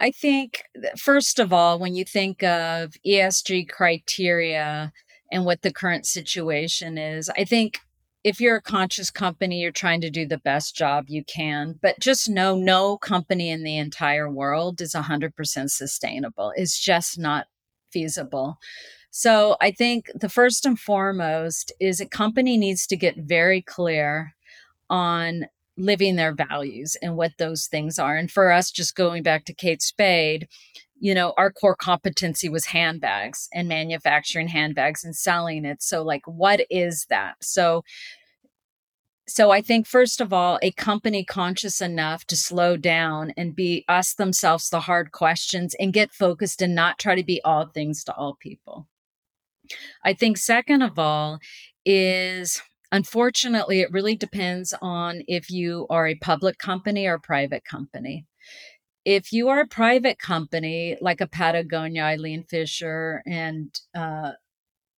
i 0.00 0.10
think 0.10 0.64
first 0.96 1.38
of 1.38 1.52
all 1.52 1.78
when 1.78 1.94
you 1.94 2.04
think 2.04 2.42
of 2.42 2.94
esg 3.06 3.68
criteria 3.68 4.92
and 5.32 5.44
what 5.44 5.62
the 5.62 5.72
current 5.72 6.06
situation 6.06 6.98
is 6.98 7.30
i 7.30 7.44
think 7.44 7.78
if 8.24 8.40
you're 8.40 8.56
a 8.56 8.62
conscious 8.62 9.10
company, 9.10 9.60
you're 9.60 9.70
trying 9.70 10.00
to 10.00 10.10
do 10.10 10.26
the 10.26 10.38
best 10.38 10.74
job 10.74 11.04
you 11.08 11.22
can. 11.24 11.78
But 11.80 12.00
just 12.00 12.28
know 12.28 12.56
no 12.56 12.96
company 12.96 13.50
in 13.50 13.62
the 13.62 13.76
entire 13.76 14.30
world 14.30 14.80
is 14.80 14.94
100% 14.94 15.70
sustainable. 15.70 16.52
It's 16.56 16.82
just 16.82 17.18
not 17.18 17.46
feasible. 17.92 18.56
So 19.10 19.56
I 19.60 19.70
think 19.70 20.10
the 20.14 20.30
first 20.30 20.64
and 20.64 20.80
foremost 20.80 21.70
is 21.78 22.00
a 22.00 22.08
company 22.08 22.56
needs 22.56 22.86
to 22.88 22.96
get 22.96 23.16
very 23.18 23.60
clear 23.60 24.34
on 24.88 25.44
living 25.76 26.16
their 26.16 26.32
values 26.32 26.96
and 27.02 27.16
what 27.16 27.32
those 27.38 27.66
things 27.66 27.98
are. 27.98 28.16
And 28.16 28.30
for 28.30 28.52
us, 28.52 28.70
just 28.70 28.94
going 28.94 29.22
back 29.22 29.44
to 29.46 29.54
Kate 29.54 29.82
Spade, 29.82 30.48
you 31.00 31.14
know, 31.14 31.34
our 31.36 31.52
core 31.52 31.76
competency 31.76 32.48
was 32.48 32.66
handbags 32.66 33.48
and 33.52 33.68
manufacturing 33.68 34.48
handbags 34.48 35.04
and 35.04 35.14
selling 35.14 35.64
it. 35.64 35.82
So, 35.82 36.02
like, 36.02 36.22
what 36.26 36.60
is 36.70 37.06
that? 37.10 37.34
So, 37.42 37.82
so 39.26 39.50
I 39.50 39.62
think 39.62 39.86
first 39.86 40.20
of 40.20 40.32
all, 40.32 40.58
a 40.62 40.70
company 40.72 41.24
conscious 41.24 41.80
enough 41.80 42.24
to 42.26 42.36
slow 42.36 42.76
down 42.76 43.32
and 43.36 43.56
be 43.56 43.84
ask 43.88 44.16
themselves 44.16 44.68
the 44.68 44.80
hard 44.80 45.12
questions 45.12 45.74
and 45.80 45.92
get 45.92 46.12
focused 46.12 46.62
and 46.62 46.74
not 46.74 46.98
try 46.98 47.14
to 47.14 47.24
be 47.24 47.40
all 47.42 47.66
things 47.66 48.04
to 48.04 48.14
all 48.14 48.34
people. 48.34 48.86
I 50.04 50.12
think 50.12 50.36
second 50.36 50.82
of 50.82 50.98
all 50.98 51.38
is 51.84 52.62
unfortunately 52.94 53.80
it 53.80 53.92
really 53.92 54.16
depends 54.16 54.72
on 54.80 55.22
if 55.28 55.50
you 55.50 55.86
are 55.90 56.06
a 56.06 56.14
public 56.14 56.56
company 56.58 57.06
or 57.06 57.18
private 57.18 57.64
company 57.64 58.24
if 59.04 59.32
you 59.32 59.48
are 59.48 59.60
a 59.60 59.66
private 59.66 60.18
company 60.18 60.96
like 61.00 61.20
a 61.20 61.26
Patagonia, 61.26 62.02
Eileen 62.02 62.44
Fisher, 62.44 63.22
and 63.26 63.68
uh, 63.94 64.32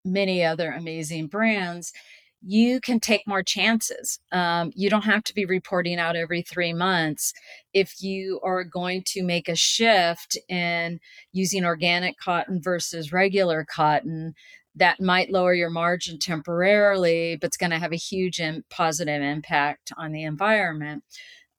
many 0.05 0.45
other 0.45 0.71
amazing 0.71 1.27
brands, 1.27 1.93
you 2.41 2.81
can 2.81 3.01
take 3.01 3.27
more 3.27 3.43
chances. 3.43 4.21
Um, 4.31 4.71
you 4.77 4.89
don't 4.89 5.05
have 5.05 5.25
to 5.25 5.35
be 5.35 5.45
reporting 5.45 5.99
out 5.99 6.15
every 6.15 6.43
three 6.43 6.73
months. 6.73 7.33
If 7.73 8.01
you 8.01 8.41
are 8.45 8.63
going 8.63 9.03
to 9.07 9.25
make 9.25 9.49
a 9.49 9.57
shift 9.57 10.39
in 10.49 11.01
using 11.33 11.65
organic 11.65 12.17
cotton 12.19 12.61
versus 12.63 13.13
regular 13.13 13.67
cotton, 13.69 14.35
that 14.77 15.01
might 15.01 15.31
lower 15.31 15.55
your 15.55 15.71
margin 15.71 16.19
temporarily, 16.19 17.37
but 17.41 17.49
it's 17.49 17.57
going 17.57 17.71
to 17.71 17.79
have 17.79 17.93
a 17.93 17.97
huge 17.97 18.41
in, 18.41 18.62
positive 18.71 19.23
impact 19.23 19.93
on 19.97 20.12
the 20.12 20.23
environment. 20.23 21.03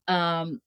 Um, 0.08 0.62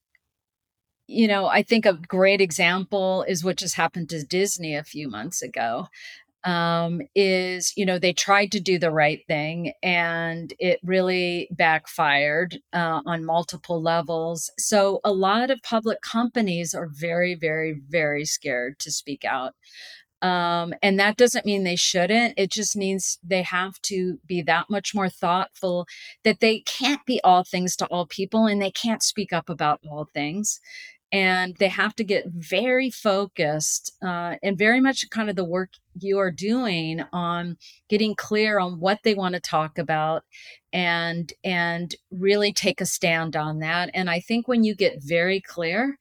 you 1.06 1.26
know, 1.26 1.46
I 1.46 1.62
think 1.62 1.86
a 1.86 1.94
great 1.94 2.40
example 2.40 3.24
is 3.26 3.42
what 3.42 3.56
just 3.56 3.74
happened 3.74 4.10
to 4.10 4.24
Disney 4.24 4.76
a 4.76 4.84
few 4.84 5.08
months 5.08 5.42
ago. 5.42 5.88
Um, 6.42 7.02
is 7.14 7.74
you 7.76 7.84
know 7.84 7.98
they 7.98 8.14
tried 8.14 8.50
to 8.52 8.60
do 8.60 8.78
the 8.78 8.90
right 8.90 9.20
thing 9.28 9.74
and 9.82 10.54
it 10.58 10.80
really 10.82 11.48
backfired 11.50 12.58
uh, 12.72 13.02
on 13.04 13.26
multiple 13.26 13.82
levels. 13.82 14.50
So 14.58 15.00
a 15.04 15.12
lot 15.12 15.50
of 15.50 15.60
public 15.62 16.00
companies 16.00 16.72
are 16.72 16.88
very, 16.90 17.34
very, 17.34 17.78
very 17.90 18.24
scared 18.24 18.78
to 18.78 18.90
speak 18.90 19.22
out. 19.22 19.52
Um, 20.22 20.74
and 20.82 20.98
that 21.00 21.16
doesn't 21.16 21.46
mean 21.46 21.64
they 21.64 21.76
shouldn't. 21.76 22.34
It 22.36 22.50
just 22.50 22.76
means 22.76 23.18
they 23.22 23.42
have 23.42 23.80
to 23.82 24.18
be 24.26 24.42
that 24.42 24.66
much 24.68 24.94
more 24.94 25.08
thoughtful 25.08 25.86
that 26.24 26.40
they 26.40 26.60
can't 26.60 27.04
be 27.06 27.20
all 27.24 27.44
things 27.44 27.76
to 27.76 27.86
all 27.86 28.06
people 28.06 28.46
and 28.46 28.60
they 28.60 28.70
can't 28.70 29.02
speak 29.02 29.32
up 29.32 29.48
about 29.48 29.80
all 29.88 30.06
things. 30.12 30.60
And 31.12 31.56
they 31.56 31.68
have 31.68 31.96
to 31.96 32.04
get 32.04 32.26
very 32.28 32.88
focused 32.88 33.92
uh, 34.00 34.36
and 34.44 34.56
very 34.56 34.80
much 34.80 35.10
kind 35.10 35.28
of 35.28 35.34
the 35.34 35.44
work 35.44 35.70
you 35.98 36.18
are 36.20 36.30
doing 36.30 37.02
on 37.12 37.56
getting 37.88 38.14
clear 38.14 38.60
on 38.60 38.78
what 38.78 39.00
they 39.02 39.14
want 39.14 39.34
to 39.34 39.40
talk 39.40 39.76
about 39.76 40.22
and 40.72 41.32
and 41.42 41.96
really 42.12 42.52
take 42.52 42.80
a 42.80 42.86
stand 42.86 43.34
on 43.34 43.58
that. 43.58 43.90
And 43.92 44.08
I 44.08 44.20
think 44.20 44.46
when 44.46 44.62
you 44.62 44.76
get 44.76 45.02
very 45.02 45.40
clear, 45.40 45.98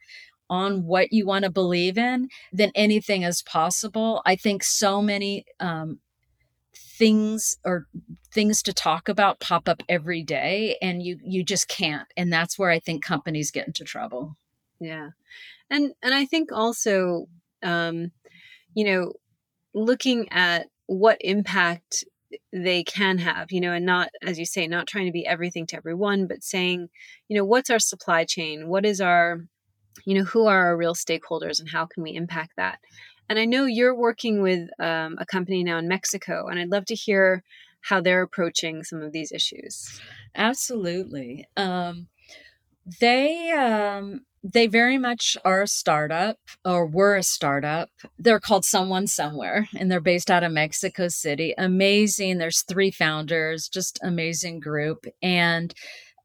on 0.49 0.85
what 0.85 1.11
you 1.11 1.25
want 1.25 1.45
to 1.45 1.51
believe 1.51 1.97
in, 1.97 2.29
then 2.51 2.71
anything 2.75 3.23
is 3.23 3.41
possible. 3.41 4.21
I 4.25 4.35
think 4.35 4.63
so 4.63 5.01
many 5.01 5.45
um, 5.59 5.99
things 6.75 7.57
or 7.63 7.85
things 8.33 8.61
to 8.63 8.73
talk 8.73 9.07
about 9.09 9.39
pop 9.39 9.69
up 9.69 9.83
every 9.87 10.23
day, 10.23 10.77
and 10.81 11.03
you 11.03 11.17
you 11.23 11.43
just 11.43 11.67
can't. 11.67 12.07
And 12.17 12.31
that's 12.31 12.57
where 12.57 12.69
I 12.69 12.79
think 12.79 13.03
companies 13.03 13.51
get 13.51 13.67
into 13.67 13.83
trouble. 13.83 14.35
Yeah, 14.79 15.09
and 15.69 15.93
and 16.01 16.13
I 16.13 16.25
think 16.25 16.51
also, 16.51 17.27
um, 17.63 18.11
you 18.73 18.85
know, 18.85 19.13
looking 19.73 20.27
at 20.31 20.67
what 20.87 21.17
impact 21.21 22.03
they 22.53 22.83
can 22.83 23.17
have, 23.17 23.51
you 23.51 23.61
know, 23.61 23.73
and 23.73 23.85
not, 23.85 24.09
as 24.21 24.37
you 24.37 24.45
say, 24.45 24.67
not 24.67 24.87
trying 24.87 25.05
to 25.05 25.11
be 25.11 25.25
everything 25.25 25.65
to 25.67 25.75
everyone, 25.75 26.27
but 26.27 26.43
saying, 26.43 26.89
you 27.27 27.37
know, 27.37 27.45
what's 27.45 27.69
our 27.69 27.79
supply 27.79 28.23
chain? 28.23 28.67
What 28.67 28.85
is 28.85 29.01
our 29.01 29.45
you 30.05 30.15
know 30.15 30.23
who 30.23 30.45
are 30.45 30.67
our 30.67 30.77
real 30.77 30.95
stakeholders 30.95 31.59
and 31.59 31.69
how 31.69 31.85
can 31.85 32.03
we 32.03 32.13
impact 32.15 32.53
that? 32.57 32.79
And 33.29 33.37
i 33.37 33.45
know 33.45 33.65
you're 33.65 33.95
working 33.95 34.41
with 34.41 34.69
um, 34.79 35.15
a 35.19 35.25
company 35.25 35.63
now 35.63 35.77
in 35.77 35.87
mexico 35.87 36.47
and 36.47 36.59
i'd 36.59 36.71
love 36.71 36.85
to 36.85 36.95
hear 36.95 37.43
how 37.81 38.01
they're 38.01 38.21
approaching 38.21 38.83
some 38.83 39.01
of 39.01 39.11
these 39.11 39.31
issues. 39.31 39.99
Absolutely. 40.35 41.47
Um, 41.57 42.07
they 42.99 43.51
um, 43.51 44.21
they 44.43 44.67
very 44.67 44.97
much 44.97 45.37
are 45.43 45.63
a 45.63 45.67
startup 45.67 46.37
or 46.65 46.85
were 46.85 47.15
a 47.15 47.23
startup. 47.23 47.89
They're 48.17 48.39
called 48.39 48.65
someone 48.65 49.07
somewhere 49.07 49.67
and 49.77 49.91
they're 49.91 49.99
based 49.99 50.31
out 50.31 50.43
of 50.43 50.51
mexico 50.51 51.07
city. 51.07 51.53
Amazing. 51.57 52.37
There's 52.37 52.63
three 52.63 52.91
founders 52.91 53.67
just 53.67 53.99
amazing 54.01 54.59
group. 54.59 55.05
And 55.21 55.73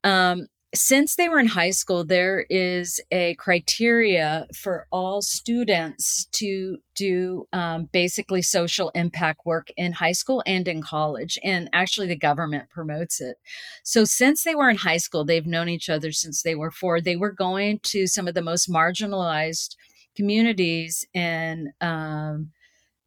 um, 0.04 0.46
since 0.74 1.14
they 1.16 1.28
were 1.28 1.38
in 1.38 1.46
high 1.46 1.70
school, 1.70 2.04
there 2.04 2.46
is 2.50 3.00
a 3.10 3.34
criteria 3.36 4.46
for 4.54 4.86
all 4.90 5.22
students 5.22 6.26
to 6.32 6.78
do 6.94 7.46
um, 7.52 7.88
basically 7.92 8.42
social 8.42 8.90
impact 8.90 9.46
work 9.46 9.68
in 9.76 9.92
high 9.92 10.12
school 10.12 10.42
and 10.46 10.66
in 10.66 10.82
college. 10.82 11.38
And 11.42 11.70
actually, 11.72 12.08
the 12.08 12.16
government 12.16 12.70
promotes 12.70 13.20
it. 13.20 13.36
So, 13.82 14.04
since 14.04 14.42
they 14.42 14.54
were 14.54 14.68
in 14.68 14.76
high 14.76 14.98
school, 14.98 15.24
they've 15.24 15.46
known 15.46 15.68
each 15.68 15.88
other 15.88 16.12
since 16.12 16.42
they 16.42 16.54
were 16.54 16.70
four. 16.70 17.00
They 17.00 17.16
were 17.16 17.32
going 17.32 17.80
to 17.84 18.06
some 18.06 18.28
of 18.28 18.34
the 18.34 18.42
most 18.42 18.68
marginalized 18.68 19.76
communities 20.16 21.06
in 21.14 21.72
um, 21.80 22.50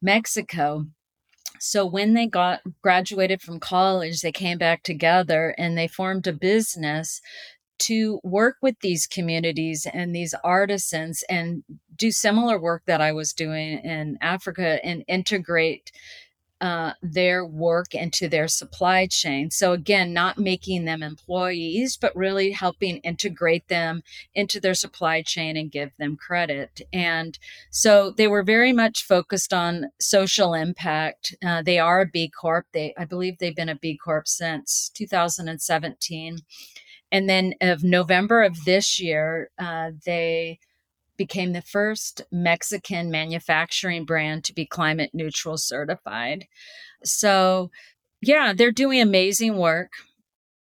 Mexico 0.02 0.86
so 1.60 1.84
when 1.84 2.14
they 2.14 2.26
got 2.26 2.60
graduated 2.82 3.42
from 3.42 3.58
college 3.60 4.20
they 4.20 4.32
came 4.32 4.58
back 4.58 4.82
together 4.82 5.54
and 5.58 5.76
they 5.76 5.88
formed 5.88 6.26
a 6.26 6.32
business 6.32 7.20
to 7.78 8.20
work 8.22 8.56
with 8.62 8.80
these 8.80 9.06
communities 9.06 9.86
and 9.92 10.14
these 10.14 10.34
artisans 10.44 11.22
and 11.28 11.62
do 11.96 12.10
similar 12.10 12.58
work 12.60 12.82
that 12.86 13.00
I 13.00 13.12
was 13.12 13.32
doing 13.32 13.78
in 13.78 14.18
Africa 14.20 14.84
and 14.84 15.04
integrate 15.08 15.90
uh, 16.60 16.92
their 17.02 17.46
work 17.46 17.94
into 17.94 18.28
their 18.28 18.48
supply 18.48 19.06
chain. 19.06 19.50
So, 19.50 19.72
again, 19.72 20.12
not 20.12 20.38
making 20.38 20.84
them 20.84 21.02
employees, 21.02 21.96
but 21.96 22.16
really 22.16 22.50
helping 22.50 22.98
integrate 22.98 23.68
them 23.68 24.02
into 24.34 24.60
their 24.60 24.74
supply 24.74 25.22
chain 25.22 25.56
and 25.56 25.70
give 25.70 25.90
them 25.98 26.16
credit. 26.16 26.80
And 26.92 27.38
so 27.70 28.10
they 28.10 28.26
were 28.26 28.42
very 28.42 28.72
much 28.72 29.04
focused 29.04 29.52
on 29.52 29.90
social 30.00 30.54
impact. 30.54 31.36
Uh, 31.44 31.62
they 31.62 31.78
are 31.78 32.00
a 32.00 32.06
B 32.06 32.28
Corp. 32.28 32.66
They, 32.72 32.92
I 32.98 33.04
believe 33.04 33.38
they've 33.38 33.54
been 33.54 33.68
a 33.68 33.76
B 33.76 33.96
Corp 33.96 34.26
since 34.26 34.90
2017 34.94 36.40
and 37.10 37.28
then 37.28 37.54
of 37.60 37.82
November 37.82 38.42
of 38.42 38.64
this 38.64 39.00
year, 39.00 39.50
uh, 39.58 39.90
they 40.04 40.58
became 41.16 41.52
the 41.52 41.62
first 41.62 42.22
Mexican 42.30 43.10
manufacturing 43.10 44.04
brand 44.04 44.44
to 44.44 44.54
be 44.54 44.64
climate 44.64 45.10
neutral 45.12 45.56
certified. 45.56 46.46
So, 47.04 47.70
yeah, 48.22 48.52
they're 48.56 48.72
doing 48.72 49.00
amazing 49.00 49.56
work. 49.56 49.90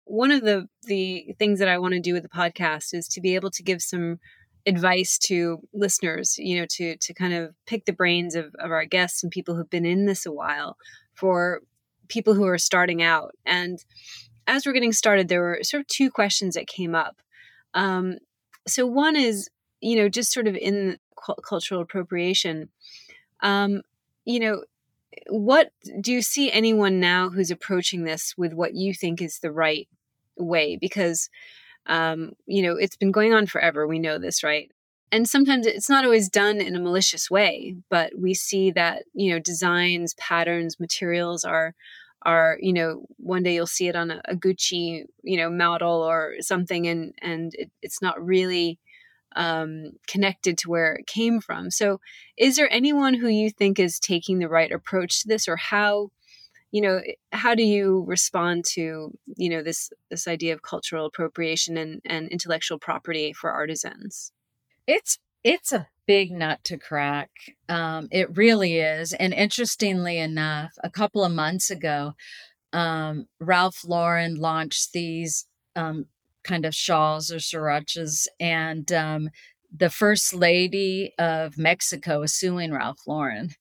One 0.05 0.31
of 0.31 0.41
the 0.41 0.67
the 0.83 1.35
things 1.37 1.59
that 1.59 1.67
I 1.67 1.77
want 1.77 1.93
to 1.93 1.99
do 1.99 2.13
with 2.13 2.23
the 2.23 2.29
podcast 2.29 2.93
is 2.93 3.07
to 3.09 3.21
be 3.21 3.35
able 3.35 3.51
to 3.51 3.63
give 3.63 3.81
some 3.81 4.19
advice 4.65 5.17
to 5.17 5.59
listeners, 5.73 6.37
you 6.37 6.59
know, 6.59 6.65
to 6.71 6.97
to 6.97 7.13
kind 7.13 7.33
of 7.33 7.53
pick 7.65 7.85
the 7.85 7.93
brains 7.93 8.35
of, 8.35 8.55
of 8.59 8.71
our 8.71 8.85
guests 8.85 9.23
and 9.23 9.31
people 9.31 9.55
who've 9.55 9.69
been 9.69 9.85
in 9.85 10.05
this 10.05 10.25
a 10.25 10.31
while 10.31 10.77
for 11.13 11.61
people 12.07 12.33
who 12.33 12.45
are 12.45 12.57
starting 12.57 13.01
out. 13.03 13.31
And 13.45 13.79
as 14.47 14.65
we're 14.65 14.73
getting 14.73 14.93
started, 14.93 15.27
there 15.27 15.41
were 15.41 15.59
sort 15.61 15.81
of 15.81 15.87
two 15.87 16.09
questions 16.09 16.55
that 16.55 16.67
came 16.67 16.95
up. 16.95 17.21
Um, 17.73 18.17
so 18.67 18.85
one 18.85 19.15
is, 19.15 19.49
you 19.81 19.97
know, 19.97 20.09
just 20.09 20.31
sort 20.31 20.47
of 20.47 20.55
in 20.55 20.97
cultural 21.47 21.81
appropriation. 21.81 22.69
Um, 23.41 23.81
you 24.25 24.39
know, 24.39 24.63
what 25.29 25.71
do 26.01 26.11
you 26.11 26.21
see 26.21 26.51
anyone 26.51 26.99
now 26.99 27.29
who's 27.29 27.51
approaching 27.51 28.03
this 28.03 28.35
with 28.37 28.53
what 28.53 28.73
you 28.73 28.93
think 28.93 29.21
is 29.21 29.39
the 29.39 29.51
right 29.51 29.87
way? 30.37 30.77
Because, 30.79 31.29
um, 31.85 32.33
you 32.45 32.61
know, 32.61 32.75
it's 32.75 32.95
been 32.95 33.11
going 33.11 33.33
on 33.33 33.47
forever. 33.47 33.87
We 33.87 33.99
know 33.99 34.17
this, 34.17 34.43
right? 34.43 34.71
And 35.11 35.27
sometimes 35.27 35.65
it's 35.65 35.89
not 35.89 36.03
always 36.03 36.29
done 36.29 36.59
in 36.59 36.75
a 36.75 36.79
malicious 36.79 37.31
way, 37.31 37.77
but 37.89 38.11
we 38.17 38.33
see 38.33 38.71
that, 38.71 39.03
you 39.13 39.31
know, 39.31 39.39
designs, 39.39 40.13
patterns, 40.15 40.79
materials 40.79 41.45
are 41.45 41.73
are 42.23 42.57
you 42.61 42.73
know 42.73 43.05
one 43.17 43.43
day 43.43 43.53
you'll 43.53 43.67
see 43.67 43.87
it 43.87 43.95
on 43.95 44.11
a, 44.11 44.21
a 44.25 44.35
gucci 44.35 45.03
you 45.23 45.37
know 45.37 45.49
model 45.49 46.01
or 46.01 46.35
something 46.39 46.87
and 46.87 47.13
and 47.21 47.53
it, 47.55 47.71
it's 47.81 48.01
not 48.01 48.23
really 48.23 48.79
um, 49.35 49.91
connected 50.07 50.57
to 50.57 50.69
where 50.69 50.95
it 50.95 51.07
came 51.07 51.39
from. 51.39 51.69
So 51.69 51.99
is 52.37 52.55
there 52.55 52.71
anyone 52.71 53.13
who 53.13 53.27
you 53.27 53.51
think 53.51 53.79
is 53.79 53.99
taking 53.99 54.39
the 54.39 54.49
right 54.49 54.71
approach 54.71 55.21
to 55.21 55.27
this 55.27 55.47
or 55.47 55.55
how 55.55 56.09
you 56.71 56.81
know 56.81 57.01
how 57.31 57.55
do 57.55 57.63
you 57.63 58.03
respond 58.07 58.65
to 58.73 59.17
you 59.37 59.49
know 59.49 59.63
this 59.63 59.89
this 60.09 60.27
idea 60.27 60.53
of 60.53 60.63
cultural 60.63 61.05
appropriation 61.05 61.77
and 61.77 62.01
and 62.05 62.27
intellectual 62.29 62.79
property 62.79 63.31
for 63.31 63.51
artisans? 63.51 64.33
It's 64.85 65.19
it's 65.43 65.71
a 65.71 65.87
big 66.07 66.31
nut 66.31 66.59
to 66.63 66.77
crack. 66.77 67.29
Um, 67.69 68.07
it 68.11 68.35
really 68.35 68.79
is. 68.79 69.13
And 69.13 69.33
interestingly 69.33 70.17
enough, 70.17 70.71
a 70.83 70.89
couple 70.89 71.23
of 71.23 71.31
months 71.31 71.69
ago, 71.69 72.13
um, 72.73 73.27
Ralph 73.39 73.83
Lauren 73.85 74.35
launched 74.35 74.93
these 74.93 75.45
um, 75.75 76.05
kind 76.43 76.65
of 76.65 76.73
shawls 76.73 77.31
or 77.31 77.37
sirachas, 77.37 78.27
and 78.39 78.91
um, 78.91 79.29
the 79.75 79.89
first 79.89 80.33
lady 80.33 81.13
of 81.19 81.57
Mexico 81.57 82.23
is 82.23 82.33
suing 82.33 82.71
Ralph 82.71 83.01
Lauren 83.05 83.51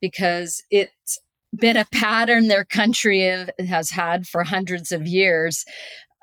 because 0.00 0.62
it's 0.70 1.18
been 1.54 1.76
a 1.76 1.86
pattern 1.92 2.48
their 2.48 2.64
country 2.64 3.20
has 3.68 3.90
had 3.90 4.26
for 4.26 4.44
hundreds 4.44 4.92
of 4.92 5.06
years. 5.06 5.64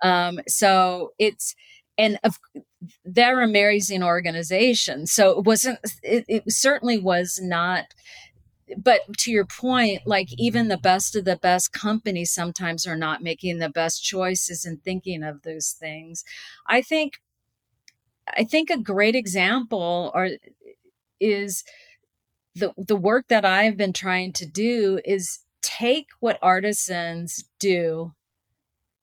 Um, 0.04 0.40
so 0.48 1.12
it's 1.20 1.56
and 1.98 2.20
of, 2.24 2.38
they're 3.04 3.42
a 3.42 3.46
amazing 3.46 4.04
organization. 4.04 5.08
So 5.08 5.40
it 5.40 5.46
wasn't, 5.46 5.80
it, 6.04 6.26
it 6.28 6.44
certainly 6.52 6.98
was 7.00 7.40
not 7.42 7.86
but 8.78 9.00
to 9.18 9.32
your 9.32 9.46
point 9.46 10.02
like 10.06 10.28
even 10.38 10.68
the 10.68 10.78
best 10.78 11.16
of 11.16 11.24
the 11.24 11.38
best 11.38 11.72
companies 11.72 12.34
sometimes 12.34 12.86
are 12.86 12.98
not 12.98 13.24
making 13.24 13.60
the 13.60 13.70
best 13.70 14.04
choices 14.04 14.66
and 14.66 14.84
thinking 14.84 15.24
of 15.24 15.42
those 15.44 15.72
things 15.80 16.26
i 16.68 16.82
think 16.82 17.14
i 18.36 18.44
think 18.44 18.70
a 18.70 18.78
great 18.78 19.16
example 19.16 20.12
or 20.14 20.32
is 21.22 21.64
the 22.56 22.74
the 22.76 22.98
work 22.98 23.30
that 23.30 23.46
i've 23.46 23.78
been 23.78 23.94
trying 23.94 24.34
to 24.34 24.46
do 24.46 25.00
is 25.06 25.40
take 25.62 26.08
what 26.20 26.40
artisans 26.42 27.44
do 27.60 28.14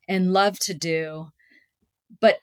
and 0.09 0.33
love 0.33 0.59
to 0.61 0.75
do, 0.75 1.29
but 2.21 2.39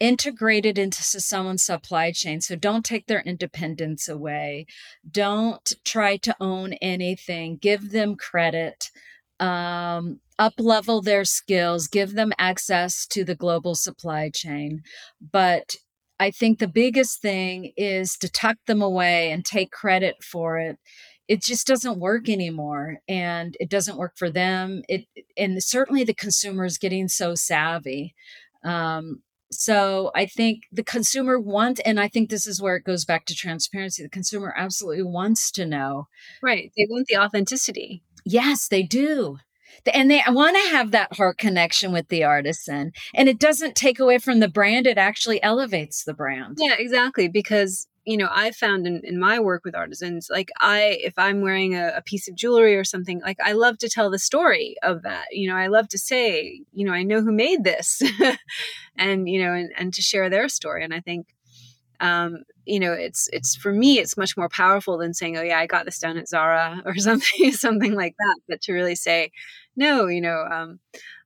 integrate 0.00 0.66
it 0.66 0.78
into 0.78 1.02
someone's 1.02 1.62
supply 1.62 2.10
chain. 2.10 2.40
So 2.40 2.56
don't 2.56 2.84
take 2.84 3.06
their 3.06 3.20
independence 3.20 4.08
away. 4.08 4.66
Don't 5.08 5.72
try 5.84 6.16
to 6.18 6.34
own 6.40 6.72
anything. 6.74 7.58
Give 7.58 7.92
them 7.92 8.16
credit. 8.16 8.90
Um, 9.38 10.20
up 10.38 10.54
level 10.58 11.02
their 11.02 11.24
skills, 11.24 11.86
give 11.86 12.14
them 12.14 12.32
access 12.38 13.06
to 13.08 13.24
the 13.24 13.34
global 13.34 13.74
supply 13.74 14.30
chain. 14.30 14.82
But 15.20 15.76
I 16.18 16.30
think 16.30 16.58
the 16.58 16.68
biggest 16.68 17.22
thing 17.22 17.72
is 17.76 18.16
to 18.18 18.30
tuck 18.30 18.56
them 18.66 18.82
away 18.82 19.30
and 19.30 19.44
take 19.44 19.70
credit 19.70 20.16
for 20.22 20.58
it. 20.58 20.78
It 21.28 21.42
just 21.42 21.66
doesn't 21.66 22.00
work 22.00 22.28
anymore 22.28 22.98
and 23.08 23.56
it 23.60 23.70
doesn't 23.70 23.96
work 23.96 24.14
for 24.16 24.30
them. 24.30 24.82
It 24.88 25.04
and 25.36 25.62
certainly 25.62 26.04
the 26.04 26.14
consumer 26.14 26.64
is 26.64 26.78
getting 26.78 27.08
so 27.08 27.34
savvy. 27.34 28.14
Um, 28.64 29.22
so 29.50 30.10
I 30.14 30.26
think 30.26 30.62
the 30.70 30.84
consumer 30.84 31.38
wants, 31.40 31.80
and 31.84 31.98
I 31.98 32.08
think 32.08 32.30
this 32.30 32.46
is 32.46 32.62
where 32.62 32.76
it 32.76 32.84
goes 32.84 33.04
back 33.04 33.26
to 33.26 33.34
transparency. 33.34 34.02
The 34.02 34.08
consumer 34.08 34.54
absolutely 34.56 35.02
wants 35.02 35.50
to 35.52 35.66
know. 35.66 36.06
Right. 36.42 36.70
They 36.76 36.86
want 36.88 37.06
the 37.08 37.18
authenticity. 37.18 38.02
Yes, 38.24 38.68
they 38.68 38.82
do 38.82 39.38
and 39.92 40.10
they 40.10 40.22
want 40.28 40.56
to 40.56 40.70
have 40.70 40.90
that 40.90 41.14
heart 41.16 41.38
connection 41.38 41.92
with 41.92 42.08
the 42.08 42.24
artisan 42.24 42.92
and 43.14 43.28
it 43.28 43.38
doesn't 43.38 43.74
take 43.74 43.98
away 44.00 44.18
from 44.18 44.40
the 44.40 44.48
brand 44.48 44.86
it 44.86 44.98
actually 44.98 45.42
elevates 45.42 46.04
the 46.04 46.14
brand 46.14 46.56
yeah 46.60 46.74
exactly 46.78 47.28
because 47.28 47.86
you 48.04 48.16
know 48.16 48.28
i 48.30 48.50
found 48.50 48.86
in, 48.86 49.00
in 49.04 49.18
my 49.18 49.38
work 49.38 49.64
with 49.64 49.74
artisans 49.74 50.28
like 50.30 50.50
i 50.60 50.98
if 51.02 51.14
i'm 51.18 51.42
wearing 51.42 51.74
a, 51.74 51.92
a, 51.96 52.02
piece 52.02 52.28
of 52.28 52.34
jewelry 52.34 52.76
or 52.76 52.84
something 52.84 53.20
like 53.20 53.36
i 53.44 53.52
love 53.52 53.78
to 53.78 53.88
tell 53.88 54.10
the 54.10 54.18
story 54.18 54.74
of 54.82 55.02
that. 55.02 55.26
You 55.32 55.48
know 55.48 55.56
i 55.56 55.66
love 55.66 55.88
to 55.88 55.98
say 55.98 56.62
you 56.72 56.86
know 56.86 56.92
i 56.92 57.02
know 57.02 57.20
who 57.20 57.32
made 57.32 57.64
this. 57.64 58.02
And 58.96 59.28
you 59.28 59.42
know 59.42 59.54
and, 59.54 59.70
and 59.78 59.94
to 59.94 60.02
share 60.02 60.28
their 60.28 60.48
story. 60.48 60.84
And 60.84 60.92
i 60.92 61.00
think 61.00 61.26
um, 62.00 62.44
you 62.64 62.80
know, 62.80 62.92
it's 62.92 63.28
it's 63.32 63.54
for 63.54 63.72
me, 63.72 63.98
it's 63.98 64.16
much 64.16 64.36
more 64.36 64.48
powerful 64.48 64.96
than 64.98 65.14
saying, 65.14 65.36
"Oh 65.36 65.42
yeah, 65.42 65.58
I 65.58 65.66
got 65.66 65.84
this 65.84 65.98
down 65.98 66.16
at 66.16 66.28
Zara" 66.28 66.82
or 66.86 66.96
something, 66.96 67.52
something 67.52 67.94
like 67.94 68.14
that. 68.18 68.36
But 68.48 68.62
to 68.62 68.72
really 68.72 68.94
say, 68.94 69.30
"No, 69.76 70.06
you 70.06 70.20
know, 70.20 70.44
um, 70.50 70.80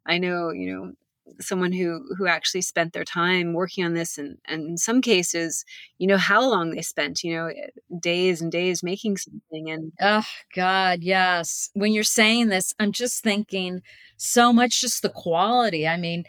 I 0.06 0.18
know, 0.18 0.50
you 0.50 0.72
know, 0.72 0.92
someone 1.40 1.72
who 1.72 2.04
who 2.16 2.26
actually 2.26 2.60
spent 2.60 2.92
their 2.92 3.04
time 3.04 3.52
working 3.54 3.84
on 3.84 3.94
this 3.94 4.18
and 4.18 4.38
and 4.46 4.66
in 4.68 4.76
some 4.76 5.00
cases 5.00 5.64
you 5.98 6.06
know 6.06 6.16
how 6.18 6.48
long 6.48 6.70
they 6.70 6.82
spent 6.82 7.22
you 7.22 7.34
know 7.34 7.46
eh, 7.46 7.68
days 8.00 8.40
and 8.42 8.52
days 8.52 8.82
making 8.82 9.16
something 9.16 9.70
and 9.70 9.92
oh 10.00 10.26
god 10.54 11.02
yes. 11.02 11.70
When 11.74 11.92
you're 11.92 12.04
saying 12.04 12.48
this 12.48 12.74
i'm 12.78 12.92
just 12.92 13.22
thinking 13.22 13.80
so 14.16 14.52
much 14.52 14.80
just 14.80 15.02
the 15.02 15.08
quality. 15.08 15.86
I 15.86 15.96
mean 15.96 16.24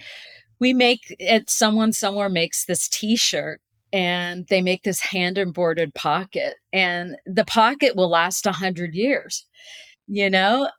we 0.60 0.74
make 0.74 1.16
it 1.20 1.50
someone 1.50 1.92
somewhere 1.92 2.30
makes 2.30 2.66
this 2.66 2.88
t-shirt 2.88 3.60
and 3.92 4.48
they 4.48 4.62
make 4.62 4.84
this 4.84 5.00
hand 5.02 5.38
embroidered 5.38 5.94
pocket 5.94 6.56
and 6.74 7.18
the 7.26 7.46
pocket 7.46 7.96
will 7.96 8.10
last 8.10 8.46
a 8.46 8.52
hundred 8.54 8.94
years 8.96 9.46
you 10.08 10.30
know 10.30 10.70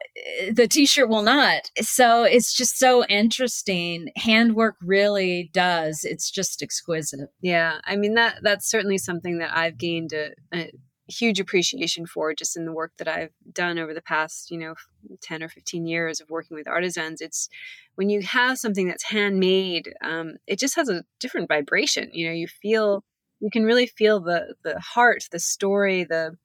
the 0.52 0.68
t-shirt 0.68 1.08
will 1.08 1.22
not. 1.22 1.70
So 1.80 2.24
it's 2.24 2.54
just 2.54 2.78
so 2.78 3.04
interesting. 3.06 4.10
Handwork 4.16 4.76
really 4.80 5.50
does. 5.52 6.04
It's 6.04 6.30
just 6.30 6.62
exquisite. 6.62 7.30
Yeah 7.40 7.80
i 7.84 7.96
mean 7.96 8.14
that 8.14 8.38
that's 8.42 8.68
certainly 8.70 8.98
something 8.98 9.38
that 9.38 9.56
i've 9.56 9.78
gained 9.78 10.12
a, 10.12 10.30
a 10.54 10.70
huge 11.08 11.38
appreciation 11.40 12.06
for 12.06 12.34
just 12.34 12.56
in 12.56 12.64
the 12.64 12.72
work 12.72 12.92
that 12.98 13.08
i've 13.08 13.30
done 13.52 13.78
over 13.78 13.94
the 13.94 14.02
past 14.02 14.50
you 14.50 14.58
know 14.58 14.74
10 15.22 15.42
or 15.42 15.48
15 15.48 15.86
years 15.86 16.20
of 16.20 16.30
working 16.30 16.56
with 16.56 16.68
artisans. 16.68 17.20
It's 17.20 17.48
when 17.94 18.10
you 18.10 18.22
have 18.22 18.58
something 18.58 18.88
that's 18.88 19.04
handmade, 19.04 19.94
um, 20.02 20.34
it 20.46 20.58
just 20.58 20.76
has 20.76 20.88
a 20.88 21.04
different 21.20 21.48
vibration. 21.48 22.10
You 22.12 22.28
know, 22.28 22.34
you 22.34 22.46
feel, 22.46 23.04
you 23.40 23.50
can 23.50 23.64
really 23.64 23.86
feel 23.86 24.20
the 24.20 24.54
the 24.64 24.80
heart, 24.80 25.24
the 25.30 25.38
story, 25.38 26.04
the 26.04 26.36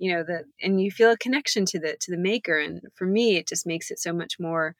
you 0.00 0.12
know 0.12 0.22
that 0.22 0.44
and 0.62 0.80
you 0.80 0.90
feel 0.90 1.12
a 1.12 1.18
connection 1.18 1.64
to 1.66 1.78
the 1.78 1.96
to 2.00 2.10
the 2.10 2.16
maker 2.16 2.58
and 2.58 2.82
for 2.94 3.06
me 3.06 3.36
it 3.36 3.46
just 3.46 3.66
makes 3.66 3.90
it 3.90 3.98
so 3.98 4.12
much 4.12 4.40
more 4.40 4.74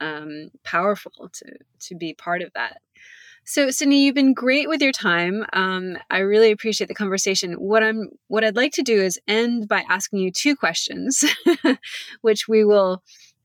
um, 0.00 0.50
powerful 0.62 1.28
to 1.32 1.46
to 1.80 1.94
be 1.96 2.14
part 2.14 2.42
of 2.42 2.52
that 2.52 2.80
so 3.44 3.70
sydney 3.70 4.04
you've 4.04 4.14
been 4.14 4.34
great 4.34 4.68
with 4.68 4.80
your 4.80 4.92
time 4.92 5.44
um, 5.52 5.96
i 6.10 6.18
really 6.18 6.52
appreciate 6.52 6.86
the 6.86 6.94
conversation 6.94 7.54
what 7.54 7.82
i'm 7.82 8.10
what 8.28 8.44
i'd 8.44 8.56
like 8.56 8.72
to 8.72 8.82
do 8.82 9.00
is 9.02 9.18
end 9.26 9.66
by 9.66 9.82
asking 9.88 10.20
you 10.20 10.30
two 10.30 10.54
questions 10.54 11.24
which 12.20 12.46
we 12.46 12.64
will 12.64 13.02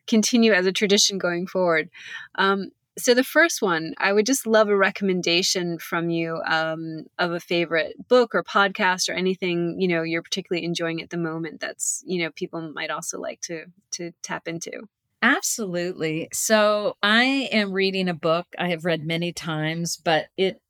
continue 0.07 0.53
as 0.53 0.65
a 0.65 0.71
tradition 0.71 1.17
going 1.17 1.47
forward. 1.47 1.89
Um, 2.35 2.71
so 2.97 3.13
the 3.13 3.23
first 3.23 3.61
one, 3.61 3.93
I 3.97 4.13
would 4.13 4.25
just 4.25 4.45
love 4.45 4.69
a 4.69 4.77
recommendation 4.77 5.79
from 5.79 6.09
you 6.09 6.41
um, 6.45 7.05
of 7.17 7.31
a 7.31 7.39
favorite 7.39 8.07
book 8.07 8.35
or 8.35 8.43
podcast 8.43 9.09
or 9.09 9.13
anything 9.13 9.77
you 9.79 9.87
know 9.87 10.03
you're 10.03 10.21
particularly 10.21 10.65
enjoying 10.65 11.01
at 11.01 11.09
the 11.09 11.17
moment. 11.17 11.59
That's 11.59 12.03
you 12.05 12.23
know 12.23 12.31
people 12.31 12.61
might 12.73 12.91
also 12.91 13.19
like 13.19 13.41
to 13.41 13.65
to 13.91 14.11
tap 14.21 14.47
into. 14.47 14.87
Absolutely. 15.21 16.27
So 16.33 16.97
I 17.01 17.47
am 17.53 17.71
reading 17.71 18.09
a 18.09 18.13
book 18.13 18.45
I 18.59 18.67
have 18.69 18.83
read 18.83 19.05
many 19.05 19.31
times, 19.31 19.95
but 19.95 20.25
it 20.35 20.61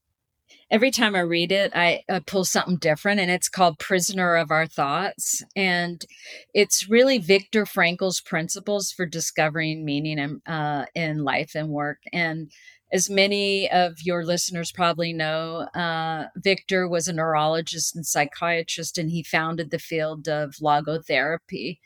every 0.73 0.89
time 0.89 1.15
I 1.15 1.19
read 1.19 1.51
it, 1.51 1.71
I, 1.75 2.03
I, 2.09 2.19
pull 2.19 2.45
something 2.45 2.77
different, 2.77 3.19
and 3.19 3.29
it's 3.29 3.47
called 3.47 3.77
Prisoner 3.77 4.35
of 4.35 4.49
Our 4.49 4.65
Thoughts. 4.65 5.43
And 5.55 6.03
it's 6.51 6.89
really 6.89 7.19
Viktor 7.19 7.67
Frankl's 7.67 8.19
principles 8.19 8.91
for 8.91 9.05
discovering 9.05 9.85
meaning 9.85 10.17
in, 10.17 10.41
uh, 10.51 10.85
in 10.95 11.23
life 11.23 11.51
and 11.53 11.69
work. 11.69 11.99
And 12.11 12.51
as 12.91 13.07
many 13.07 13.69
of 13.69 14.01
your 14.01 14.25
listeners 14.25 14.71
probably 14.71 15.13
know, 15.13 15.67
uh, 15.75 16.25
Viktor 16.37 16.89
was 16.89 17.07
a 17.07 17.13
neurologist 17.13 17.95
and 17.95 18.03
psychiatrist, 18.03 18.97
and 18.97 19.11
he 19.11 19.21
founded 19.21 19.69
the 19.69 19.77
field 19.77 20.27
of 20.27 20.55
logotherapy. 20.55 21.77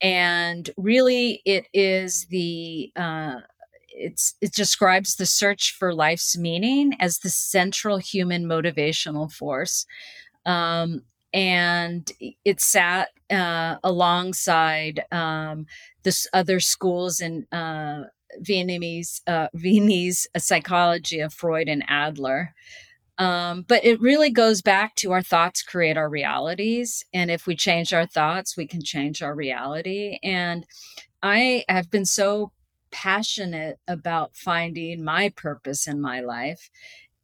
And 0.00 0.70
really, 0.76 1.42
it 1.44 1.66
is 1.74 2.26
the 2.30 2.92
uh, 2.94 3.40
it's 3.90 4.34
it 4.40 4.52
describes 4.52 5.16
the 5.16 5.26
search 5.26 5.74
for 5.78 5.94
life's 5.94 6.36
meaning 6.36 6.94
as 7.00 7.18
the 7.18 7.30
central 7.30 7.98
human 7.98 8.44
motivational 8.44 9.30
force 9.30 9.86
um, 10.46 11.02
and 11.32 12.10
it 12.44 12.60
sat 12.60 13.10
uh, 13.30 13.76
alongside 13.84 15.04
um, 15.12 15.66
this 16.02 16.26
other 16.32 16.60
schools 16.60 17.20
in 17.20 17.46
uh, 17.52 18.04
Viennese 18.38 19.22
uh, 19.26 19.48
Viennese 19.54 20.26
psychology 20.36 21.20
of 21.20 21.32
Freud 21.32 21.68
and 21.68 21.84
Adler. 21.88 22.54
Um, 23.18 23.66
but 23.68 23.84
it 23.84 24.00
really 24.00 24.30
goes 24.30 24.62
back 24.62 24.96
to 24.96 25.12
our 25.12 25.22
thoughts 25.22 25.62
create 25.62 25.98
our 25.98 26.08
realities, 26.08 27.04
and 27.12 27.30
if 27.30 27.46
we 27.46 27.54
change 27.54 27.92
our 27.92 28.06
thoughts, 28.06 28.56
we 28.56 28.66
can 28.66 28.82
change 28.82 29.22
our 29.22 29.34
reality. 29.34 30.18
And 30.22 30.64
I 31.22 31.64
have 31.68 31.90
been 31.90 32.06
so 32.06 32.52
passionate 32.90 33.78
about 33.86 34.36
finding 34.36 35.02
my 35.04 35.28
purpose 35.30 35.86
in 35.86 36.00
my 36.00 36.20
life 36.20 36.70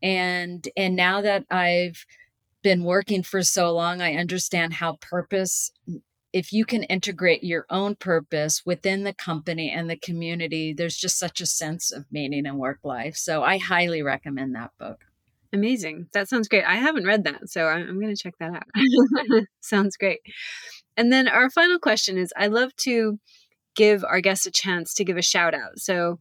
and 0.03 0.69
and 0.77 0.95
now 0.97 1.21
that 1.21 1.45
i've 1.51 2.05
been 2.62 2.85
working 2.85 3.23
for 3.23 3.43
so 3.43 3.73
long 3.73 4.01
i 4.01 4.14
understand 4.14 4.75
how 4.75 4.97
purpose 5.01 5.73
if 6.33 6.53
you 6.53 6.67
can 6.67 6.83
integrate 6.83 7.43
your 7.43 7.64
own 7.71 7.95
purpose 7.95 8.62
within 8.67 9.05
the 9.05 9.14
company 9.14 9.71
and 9.71 9.89
the 9.89 9.97
community 9.97 10.73
there's 10.73 10.97
just 10.97 11.19
such 11.19 11.41
a 11.41 11.47
sense 11.47 11.91
of 11.91 12.05
meaning 12.11 12.47
and 12.47 12.59
work 12.59 12.79
life 12.85 13.17
so 13.17 13.43
i 13.43 13.59
highly 13.59 14.03
recommend 14.03 14.55
that 14.55 14.71
book. 14.79 15.01
Amazing. 15.53 16.09
That 16.12 16.29
sounds 16.29 16.49
great. 16.49 16.64
I 16.64 16.75
haven't 16.75 17.07
read 17.07 17.25
that 17.25 17.49
so 17.49 17.67
i'm, 17.67 17.89
I'm 17.89 18.01
going 18.01 18.14
to 18.14 18.23
check 18.23 18.35
that 18.41 18.53
out. 18.53 19.45
Sounds 19.61 19.97
great. 19.97 20.21
And 20.97 21.12
then 21.12 21.29
our 21.29 21.49
final 21.49 21.79
question 21.79 22.19
is 22.19 22.33
i 22.37 22.49
love 22.49 22.75
to 22.77 23.19
give 23.77 24.05
our 24.05 24.20
guests 24.20 24.47
a 24.47 24.51
chance 24.51 24.95
to 24.95 25.05
give 25.05 25.16
a 25.16 25.22
shout 25.22 25.55
out. 25.55 25.79
So, 25.79 26.18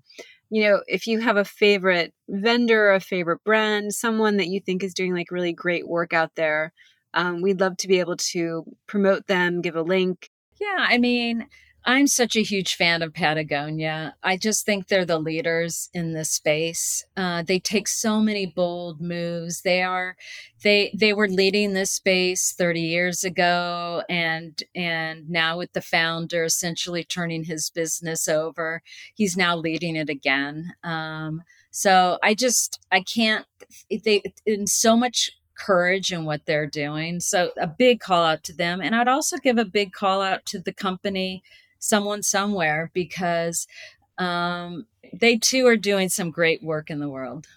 you 0.49 0.63
know, 0.63 0.81
if 0.87 1.07
you 1.07 1.19
have 1.19 1.37
a 1.37 1.45
favorite 1.45 2.13
vendor, 2.29 2.91
a 2.91 2.99
favorite 2.99 3.43
brand, 3.43 3.93
someone 3.93 4.37
that 4.37 4.47
you 4.47 4.59
think 4.59 4.83
is 4.83 4.93
doing 4.93 5.13
like 5.13 5.31
really 5.31 5.53
great 5.53 5.87
work 5.87 6.13
out 6.13 6.35
there, 6.35 6.73
um, 7.13 7.41
we'd 7.41 7.59
love 7.59 7.77
to 7.77 7.87
be 7.87 7.99
able 7.99 8.17
to 8.17 8.63
promote 8.87 9.25
them, 9.27 9.61
give 9.61 9.75
a 9.75 9.81
link. 9.81 10.29
Yeah, 10.59 10.85
I 10.87 10.97
mean, 10.97 11.47
I'm 11.87 12.07
such 12.07 12.35
a 12.35 12.41
huge 12.41 12.73
fan 12.75 13.03
of 13.03 13.13
Patagonia. 13.13 14.15
I 14.23 14.37
just 14.37 14.65
think 14.65 14.87
they're 14.87 15.05
the 15.05 15.19
leaders 15.19 15.89
in 15.93 16.13
this 16.13 16.31
space. 16.31 17.05
Uh, 17.15 17.43
they 17.43 17.59
take 17.59 17.87
so 17.87 18.19
many 18.19 18.47
bold 18.47 18.99
moves. 18.99 19.61
They 19.61 19.83
are, 19.83 20.17
they 20.63 20.91
they 20.97 21.13
were 21.13 21.27
leading 21.29 21.73
this 21.73 21.91
space 21.91 22.53
30 22.57 22.81
years 22.81 23.23
ago, 23.23 24.01
and 24.09 24.63
and 24.73 25.29
now 25.29 25.59
with 25.59 25.73
the 25.73 25.81
founder 25.81 26.43
essentially 26.43 27.03
turning 27.03 27.43
his 27.43 27.69
business 27.69 28.27
over, 28.27 28.81
he's 29.13 29.37
now 29.37 29.55
leading 29.55 29.95
it 29.95 30.09
again. 30.09 30.73
Um, 30.83 31.43
so 31.69 32.17
I 32.23 32.33
just 32.33 32.79
I 32.91 33.01
can't. 33.01 33.45
They 33.91 34.23
in 34.47 34.65
so 34.65 34.97
much 34.97 35.37
courage 35.55 36.11
in 36.11 36.25
what 36.25 36.45
they're 36.47 36.67
doing. 36.67 37.19
So 37.19 37.51
a 37.57 37.67
big 37.67 37.99
call 37.99 38.23
out 38.25 38.43
to 38.45 38.53
them, 38.53 38.81
and 38.81 38.95
I'd 38.95 39.07
also 39.07 39.37
give 39.37 39.59
a 39.59 39.65
big 39.65 39.93
call 39.93 40.23
out 40.23 40.47
to 40.47 40.59
the 40.59 40.73
company 40.73 41.43
someone 41.85 42.23
somewhere 42.23 42.91
because 42.93 43.67
um, 44.17 44.85
they 45.13 45.37
too 45.37 45.67
are 45.67 45.77
doing 45.77 46.09
some 46.09 46.31
great 46.31 46.63
work 46.63 46.89
in 46.89 46.99
the 46.99 47.09
world. 47.09 47.47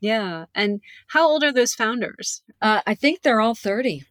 Yeah. 0.00 0.46
And 0.54 0.80
how 1.08 1.28
old 1.28 1.42
are 1.42 1.52
those 1.52 1.74
founders? 1.74 2.42
Uh, 2.62 2.82
I 2.86 2.94
think 2.94 3.22
they're 3.22 3.40
all 3.40 3.54
30. 3.54 4.04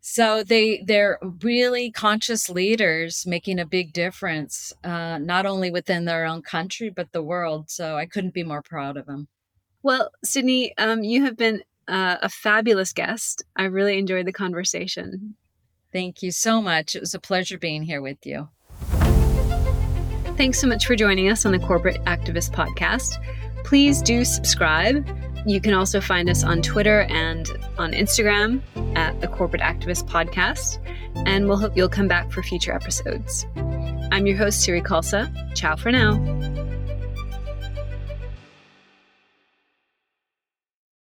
So 0.00 0.42
they 0.42 0.82
they're 0.86 1.18
really 1.42 1.90
conscious 1.90 2.48
leaders 2.48 3.26
making 3.26 3.58
a 3.58 3.66
big 3.66 3.92
difference, 3.92 4.72
uh, 4.82 5.18
not 5.18 5.44
only 5.44 5.70
within 5.70 6.04
their 6.04 6.24
own 6.24 6.40
country 6.42 6.88
but 6.88 7.12
the 7.12 7.22
world. 7.22 7.70
So 7.70 7.96
I 7.96 8.06
couldn't 8.06 8.34
be 8.34 8.44
more 8.44 8.62
proud 8.62 8.96
of 8.96 9.06
them. 9.06 9.28
Well, 9.82 10.10
Sydney, 10.24 10.76
um, 10.78 11.02
you 11.02 11.24
have 11.24 11.36
been 11.36 11.62
uh, 11.86 12.16
a 12.22 12.28
fabulous 12.28 12.92
guest. 12.92 13.44
I 13.56 13.64
really 13.64 13.98
enjoyed 13.98 14.26
the 14.26 14.32
conversation. 14.32 15.34
Thank 15.92 16.22
you 16.22 16.30
so 16.32 16.60
much. 16.60 16.94
It 16.94 17.00
was 17.00 17.14
a 17.14 17.20
pleasure 17.20 17.58
being 17.58 17.82
here 17.82 18.02
with 18.02 18.24
you. 18.24 18.48
Thanks 20.38 20.60
so 20.60 20.68
much 20.68 20.86
for 20.86 20.94
joining 20.94 21.28
us 21.28 21.44
on 21.44 21.50
the 21.50 21.58
Corporate 21.58 22.00
Activist 22.04 22.52
Podcast. 22.52 23.18
Please 23.64 24.00
do 24.00 24.24
subscribe. 24.24 25.04
You 25.44 25.60
can 25.60 25.74
also 25.74 26.00
find 26.00 26.30
us 26.30 26.44
on 26.44 26.62
Twitter 26.62 27.00
and 27.10 27.50
on 27.76 27.90
Instagram 27.90 28.62
at 28.96 29.20
the 29.20 29.26
Corporate 29.26 29.62
Activist 29.62 30.08
Podcast. 30.08 30.78
And 31.26 31.48
we'll 31.48 31.56
hope 31.56 31.76
you'll 31.76 31.88
come 31.88 32.06
back 32.06 32.30
for 32.30 32.44
future 32.44 32.72
episodes. 32.72 33.46
I'm 34.12 34.28
your 34.28 34.36
host, 34.36 34.62
Siri 34.62 34.80
Khalsa. 34.80 35.28
Ciao 35.56 35.74
for 35.74 35.90
now. 35.90 36.14